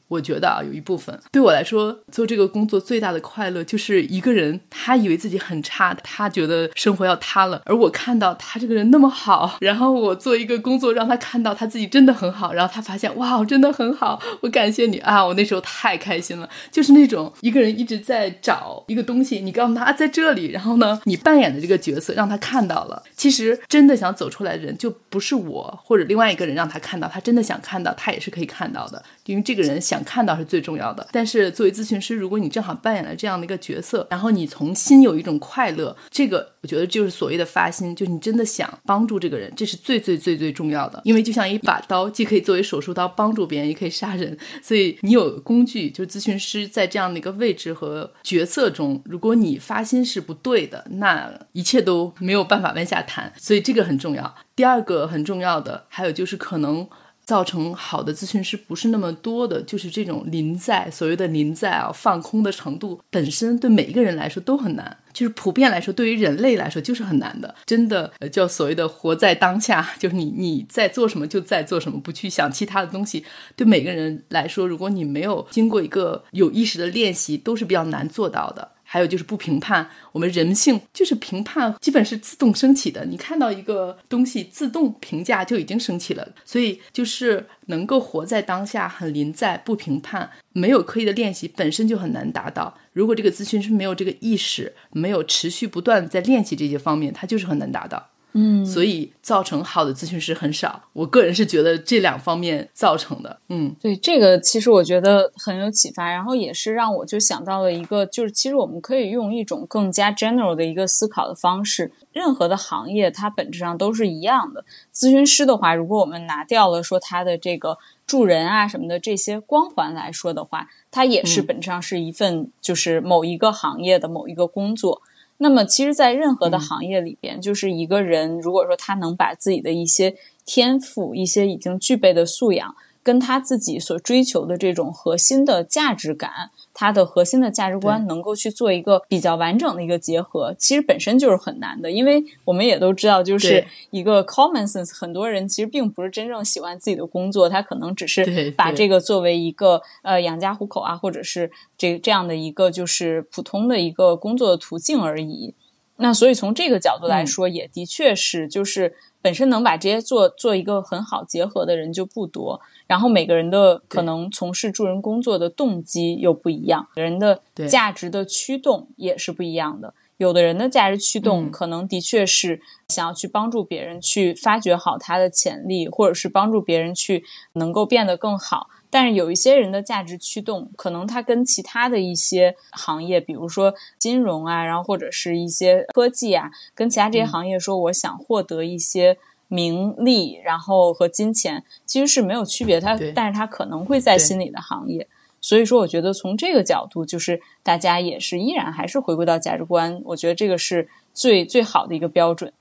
[0.08, 14.64] 我觉得啊，有一部分对我来说做这个工作最大的快乐就是一个人，他以为自己很差，他觉得生活要塌了，而我看到他这个人那么好，然后我做一个工作让他看到他自己真的很好，然后他发现哇，真的很好，我感。
[14.74, 15.24] 谢你啊！
[15.24, 23.02] 我那时候太开心了，就是那种一个人一直在找找一个东西，你告诉他啊，在这里，然后呢，你扮演的这个角色让他看到了。
[23.16, 31.06] 其实真的想走出来的人，就不是我或者另外一个人让他看到，他真的想看到，他也是可以看到的，因为这个人想看到是最重要的。
[31.10, 41.00] 但是作为咨询师，如果你正好扮演了这样的一个角色，然后你从心有一种快乐，这个我觉得就是所谓的发心，就你真的想帮助这个人，这是最最最最重要的。
[41.04, 44.36] 因为就像一把刀，既可以作为手术刀帮助别人，也可以杀人。
[44.62, 53.32] 所以你有工具，就是咨询师在这样的一个位置和角色中，如果你发心是不对的，那一切都没有办法往下谈。
[53.36, 54.34] 所以这个很重要。
[54.56, 56.88] 第二个很重要的，还有就是可能。
[57.24, 67.54] 造成好的咨询师不是那么多的，就是这种临在所谓的临在啊，放空的程度本身对每一个人来说都很难，就是普遍来说，对于人类来说就是很难的。
[67.64, 73.24] 真的呃叫所谓的活在当下，就是你你在做什么就在做什么，不去想其他的东西。
[73.56, 78.72] 对每个人来说，如果你没有经过一个有意识的练习，都是比较难做到的。
[78.94, 83.04] 还有就是不评判，我们人性就是评判，基本是自动升起的。
[83.04, 86.24] 你看到一个东西，自动评价就已经升起了。
[86.44, 92.78] 所以就是能够活在当下，很临在，不评判，没有刻意的练习，本身就很难达到。
[92.92, 98.10] 如果这个咨询师没有这个意识，没有持续不断在练习这些方面，他就是很难达到。
[98.36, 100.82] 嗯，所以造成好的咨询师很少。
[100.92, 103.38] 我个人是觉得这两方面造成的。
[103.48, 111.92] 嗯，对，这个其实我觉得很有启发，然后也是让我就想到了一个，就是其实我们可以用一种更加 general 的一个思考的方式。
[112.12, 114.64] 任何的行业它本质上都是一样的。
[114.92, 125.02] 咨询师的话，如果我们拿掉了说他的这个助人啊什么的这些光环来说的话，它也是本质上是一份就是某一个行业的某一个工作。
[125.38, 130.14] 那么，其实，在任何的行业里边，就是一个人，如果说他能把自己的一些
[130.46, 132.74] 天赋、一些已经具备的素养，
[133.04, 141.90] 跟他自己所追求的这种核心的价值感，他的核心的价值观能够去做一个比较完整的一个结合，其实本身就是很难的。
[141.90, 155.52] 因为我们也都知道，就是一个 common sense，很多人其实并不是真正喜欢自己的工作，他可能只是把这个作为一个呃养家糊口啊，或者是这这样的一个就是普通的一个工作的途径而已。
[155.98, 158.94] 那所以从这个角度来说，也的确是就是。
[159.24, 169.94] 本身能把这些做做一个很好结合的人就不多，然后每个人的可能从事助人工作的动机又不一样，人的价值的驱动也是不一样的。
[170.16, 177.24] 有的人的价值驱动可能的确是想要去帮助别人去发掘好他的潜力，或者是帮助别人去
[177.54, 178.68] 能够变得更好。
[178.90, 189.18] 但是有一些人的价值驱动，可能他跟其他的一些行业，比如说金融啊，然后或者是一些科技啊，跟其他这些行业说，我想获得一些
[189.48, 192.80] 名利，然后和金钱，其实是没有区别。
[192.80, 195.08] 它，但是它可能会在心理的行业。
[195.40, 202.52] 所以说，我觉得从这个角度，就是大家也是依然还是回归到价值观，我觉得这个是最最好的一个标准。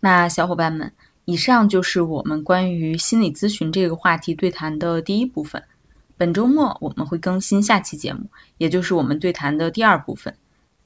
[0.00, 0.92] 那小伙伴们。
[1.28, 5.60] 以上就是我们关于心理咨询这个话题对谈的第一部分。
[6.16, 8.26] 本周末我们会更新下期节目，
[8.58, 10.32] 也就是我们对谈的第二部分。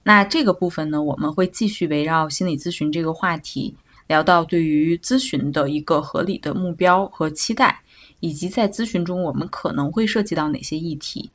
[0.02, 3.76] 那这个部分呢，我们会继续围绕心理咨询这个话题，
[4.10, 7.80] 聊到对于咨询的一个合理的目标和期待，
[8.18, 11.30] 以及在咨询中我们可能会涉及到哪些议题。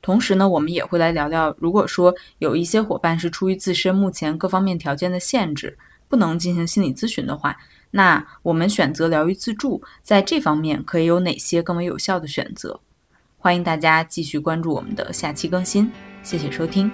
[0.00, 5.76] 同时呢，我们也会来聊聊，如果说有一些伙伴是出于自身目前各方面条件的限制，
[6.06, 7.56] 不能进行心理咨询的话。
[7.90, 12.78] 那我们选择疗愈自助，在这方面可以有哪些更为有效的选择？
[13.38, 15.90] 欢迎大家继续关注我们的下期更新，
[16.22, 16.88] 谢谢收听。